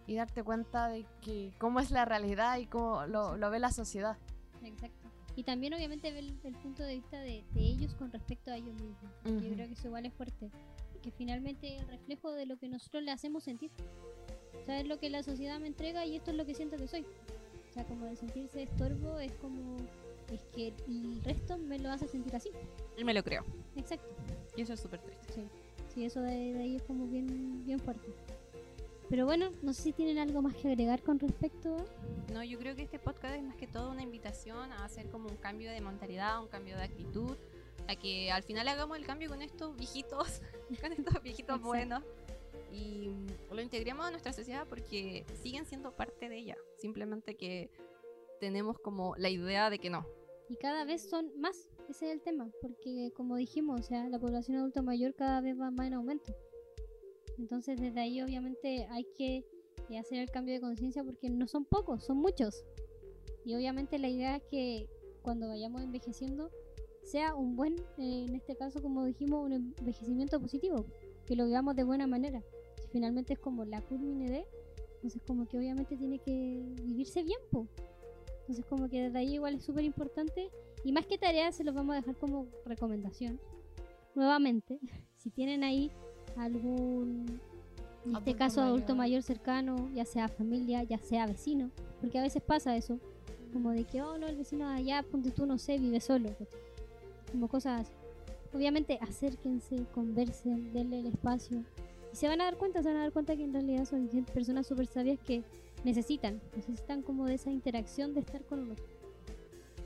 y 0.07 0.17
darte 0.17 0.43
cuenta 0.43 0.89
de 0.89 1.07
que 1.21 1.53
cómo 1.59 1.79
es 1.79 1.91
la 1.93 2.05
realidad 2.05 2.59
y 2.59 2.67
cómo 2.67 3.07
lo 3.07 3.51
ve 3.51 3.59
la 3.61 3.71
sociedad. 3.71 4.17
Exacto. 4.63 5.09
Y 5.37 5.45
también 5.45 5.73
obviamente 5.75 6.13
ver 6.13 6.25
el, 6.25 6.39
el 6.45 6.55
punto 6.57 6.83
de 6.83 6.95
vista 6.95 7.21
de, 7.21 7.45
de 7.55 7.61
ellos 7.61 7.95
con 7.95 8.13
respecto 8.13 8.51
a 8.51 8.57
ellos 8.57 8.75
mismos. 8.75 9.13
Yo 9.25 9.55
creo 9.55 9.67
que 9.67 9.73
eso 9.73 9.87
igual 9.87 10.07
es 10.07 10.13
fuerte. 10.15 10.51
Que 11.03 11.11
finalmente 11.11 11.77
es 11.77 11.83
el 11.83 11.89
reflejo 11.89 12.33
de 12.33 12.47
lo 12.47 12.59
que 12.59 12.69
nosotros 12.69 13.03
le 13.03 13.11
hacemos 13.11 13.45
sentir. 13.45 13.71
O 14.61 14.65
sea, 14.67 14.81
es 14.81 14.87
lo 14.87 14.99
que 14.99 15.09
la 15.09 15.23
sociedad 15.23 15.59
me 15.59 15.69
entrega 15.69 16.05
y 16.05 16.17
esto 16.17 16.31
es 16.31 16.37
lo 16.37 16.45
que 16.45 16.55
siento 16.55 16.77
que 16.77 16.87
soy. 16.89 17.07
O 17.71 17.73
sea, 17.73 17.85
como 17.85 18.07
de 18.07 18.17
sentirse 18.17 18.63
estorbo 18.63 19.19
es 19.19 19.33
como... 19.35 19.77
Es 20.31 20.45
que 20.55 20.75
el 20.87 21.23
resto 21.25 21.59
me 21.59 21.79
lo 21.79 21.91
hace 21.91 22.07
sentir 22.07 22.37
así. 22.37 22.51
Y 22.97 23.05
me 23.05 23.15
lo 23.15 23.25
creo. 23.25 23.45
Exacto. 23.77 24.09
Y 24.57 24.63
eso 24.63 24.75
es 24.75 24.81
súper 24.81 25.01
triste. 25.01 25.33
Sí, 25.33 25.43
sí 25.95 26.05
eso 26.05 26.21
de, 26.21 26.53
de 26.53 26.63
ahí 26.63 26.77
es 26.77 26.83
como 26.83 27.07
bien, 27.07 27.65
bien 27.65 27.81
fuerte. 27.81 28.09
Pero 29.11 29.27
bueno, 29.27 29.51
no 29.63 29.73
sé 29.73 29.83
si 29.83 29.93
tienen 29.93 30.19
algo 30.19 30.41
más 30.41 30.55
que 30.55 30.69
agregar 30.69 31.03
con 31.03 31.19
respecto 31.19 31.77
a... 31.77 32.33
No, 32.33 32.45
yo 32.45 32.61
creo 32.61 32.77
que 32.77 32.83
este 32.83 33.01
podcast 33.01 33.35
es 33.35 33.43
más 33.43 33.57
que 33.57 33.67
todo 33.67 33.91
una 33.91 34.03
invitación 34.03 34.71
a 34.71 34.85
hacer 34.85 35.11
como 35.11 35.29
un 35.29 35.37
cambio 35.37 35.73
de 35.73 35.81
mentalidad, 35.81 36.41
un 36.41 36.47
cambio 36.47 36.77
de 36.77 36.85
actitud, 36.85 37.37
a 37.89 37.97
que 37.97 38.31
al 38.31 38.45
final 38.45 38.69
hagamos 38.69 38.97
el 38.97 39.05
cambio 39.05 39.29
con 39.29 39.43
estos 39.43 39.77
viejitos, 39.77 40.41
con 40.81 40.93
estos 40.93 41.21
viejitos 41.25 41.61
buenos 41.61 42.05
y 42.73 43.11
lo 43.51 43.61
integremos 43.61 44.07
a 44.07 44.13
nuestra 44.13 44.33
sociedad 44.33 44.65
porque 44.69 45.27
siguen 45.43 45.67
siendo 45.67 45.91
parte 45.91 46.29
de 46.29 46.39
ella. 46.39 46.57
Simplemente 46.79 47.37
que 47.37 47.69
tenemos 48.39 48.79
como 48.79 49.17
la 49.17 49.29
idea 49.29 49.71
de 49.71 49.81
que 49.81 49.91
no. 49.91 50.07
Y 50.49 50.55
cada 50.55 50.85
vez 50.85 51.03
son 51.03 51.33
más, 51.37 51.69
ese 51.89 52.07
es 52.07 52.13
el 52.13 52.21
tema, 52.23 52.49
porque 52.63 53.13
como 53.17 53.35
dijimos, 53.37 53.81
o 53.81 53.83
sea, 53.83 54.09
la 54.09 54.21
población 54.21 54.57
adulta 54.57 54.83
mayor 54.83 55.15
cada 55.15 55.41
vez 55.41 55.59
va 55.59 55.73
más 55.73 55.89
en 55.89 55.95
aumento. 55.95 56.33
Entonces 57.41 57.81
desde 57.81 58.01
ahí 58.01 58.21
obviamente 58.21 58.87
hay 58.91 59.05
que 59.17 59.47
eh, 59.89 59.99
hacer 59.99 60.19
el 60.19 60.31
cambio 60.31 60.55
de 60.55 60.61
conciencia 60.61 61.03
porque 61.03 61.31
no 61.31 61.47
son 61.47 61.65
pocos, 61.65 62.05
son 62.05 62.19
muchos. 62.19 62.65
Y 63.45 63.55
obviamente 63.55 63.99
la 63.99 64.09
idea 64.09 64.37
es 64.37 64.43
que 64.51 64.89
cuando 65.23 65.49
vayamos 65.49 65.83
envejeciendo 65.83 66.51
sea 67.03 67.35
un 67.35 67.57
buen, 67.57 67.77
eh, 67.99 68.27
en 68.29 68.35
este 68.35 68.57
caso 68.57 68.83
como 68.83 69.05
dijimos, 69.07 69.45
un 69.45 69.53
envejecimiento 69.53 70.39
positivo, 70.39 70.85
que 71.27 71.35
lo 71.35 71.47
vivamos 71.47 71.75
de 71.75 71.85
buena 71.85 72.07
manera. 72.07 72.43
Si 72.83 72.89
finalmente 72.89 73.33
es 73.33 73.39
como 73.39 73.65
la 73.65 73.81
culmine 73.81 74.31
de, 74.31 74.47
entonces 74.97 75.23
como 75.27 75.49
que 75.49 75.57
obviamente 75.57 75.97
tiene 75.97 76.19
que 76.19 76.63
vivirse 76.83 77.23
bien, 77.23 77.41
po. 77.51 77.67
Entonces 78.41 78.67
como 78.67 78.89
que 78.89 79.05
desde 79.05 79.19
ahí 79.19 79.35
igual 79.35 79.55
es 79.55 79.65
súper 79.65 79.85
importante 79.85 80.51
y 80.85 80.93
más 80.93 81.07
que 81.07 81.17
tarea 81.17 81.53
se 81.53 81.65
los 81.65 81.75
vamos 81.75 81.95
a 81.95 82.01
dejar 82.01 82.17
como 82.17 82.49
recomendación. 82.67 83.41
Nuevamente, 84.15 84.79
si 85.17 85.31
tienen 85.31 85.65
ahí 85.65 85.91
algún, 86.37 87.41
en 88.07 88.17
este 88.17 88.35
caso 88.35 88.61
adulto 88.61 88.95
mayor. 88.95 88.97
mayor 88.97 89.23
cercano, 89.23 89.91
ya 89.95 90.05
sea 90.05 90.29
familia, 90.29 90.83
ya 90.83 90.99
sea 90.99 91.27
vecino, 91.27 91.71
porque 92.01 92.19
a 92.19 92.23
veces 92.23 92.43
pasa 92.43 92.77
eso, 92.77 92.99
como 93.53 93.71
de 93.71 93.85
que, 93.85 94.03
oh 94.03 94.19
no, 94.19 94.27
el 94.27 94.37
vecino 94.37 94.69
de 94.69 94.77
allá, 94.77 95.03
ponte 95.03 95.31
tú, 95.31 95.47
no 95.47 95.59
sé, 95.59 95.79
vive 95.79 96.01
solo, 96.01 96.31
como 97.31 97.49
cosas 97.49 97.83
así. 97.83 97.93
Obviamente 98.53 98.99
acérquense, 99.01 99.87
conversen, 99.93 100.73
denle 100.73 101.01
el 101.01 101.07
espacio 101.07 101.65
y 102.13 102.17
se 102.17 102.27
van 102.27 102.41
a 102.41 102.45
dar 102.45 102.57
cuenta, 102.57 102.83
se 102.83 102.89
van 102.89 102.97
a 102.97 103.03
dar 103.03 103.13
cuenta 103.13 103.37
que 103.37 103.45
en 103.45 103.53
realidad 103.53 103.85
son 103.85 104.09
personas 104.33 104.67
súper 104.67 104.87
sabias 104.87 105.21
que 105.21 105.45
necesitan, 105.85 106.41
necesitan 106.57 107.03
como 107.03 107.27
de 107.27 107.35
esa 107.35 107.51
interacción 107.51 108.13
de 108.13 108.21
estar 108.21 108.45
con 108.45 108.61
uno, 108.61 108.75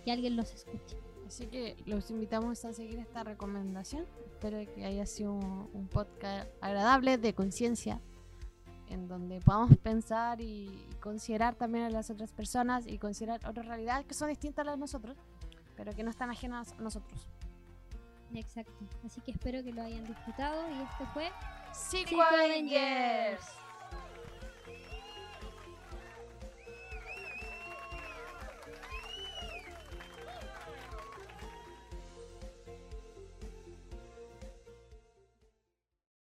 que 0.04 0.10
alguien 0.10 0.36
los 0.36 0.52
escuche. 0.54 0.96
Así 1.34 1.48
que 1.48 1.76
los 1.84 2.12
invitamos 2.12 2.64
a 2.64 2.72
seguir 2.72 3.00
esta 3.00 3.24
recomendación. 3.24 4.06
Espero 4.30 4.56
que 4.72 4.84
haya 4.84 5.04
sido 5.04 5.32
un, 5.32 5.68
un 5.72 5.88
podcast 5.88 6.48
agradable 6.60 7.18
de 7.18 7.34
conciencia, 7.34 8.00
en 8.88 9.08
donde 9.08 9.40
podamos 9.40 9.76
pensar 9.78 10.40
y 10.40 10.70
considerar 11.00 11.56
también 11.56 11.86
a 11.86 11.90
las 11.90 12.08
otras 12.08 12.30
personas 12.30 12.86
y 12.86 12.98
considerar 12.98 13.44
otras 13.48 13.66
realidades 13.66 14.06
que 14.06 14.14
son 14.14 14.28
distintas 14.28 14.62
a 14.62 14.66
las 14.66 14.74
de 14.76 14.80
nosotros, 14.82 15.16
pero 15.76 15.92
que 15.92 16.04
no 16.04 16.10
están 16.10 16.30
ajenas 16.30 16.72
a 16.74 16.76
nosotros. 16.76 17.26
Exacto. 18.32 18.86
Así 19.04 19.20
que 19.20 19.32
espero 19.32 19.64
que 19.64 19.72
lo 19.72 19.82
hayan 19.82 20.04
disfrutado 20.04 20.70
y 20.70 20.82
esto 20.82 21.04
fue 21.12 21.32
Avengers. 22.22 23.63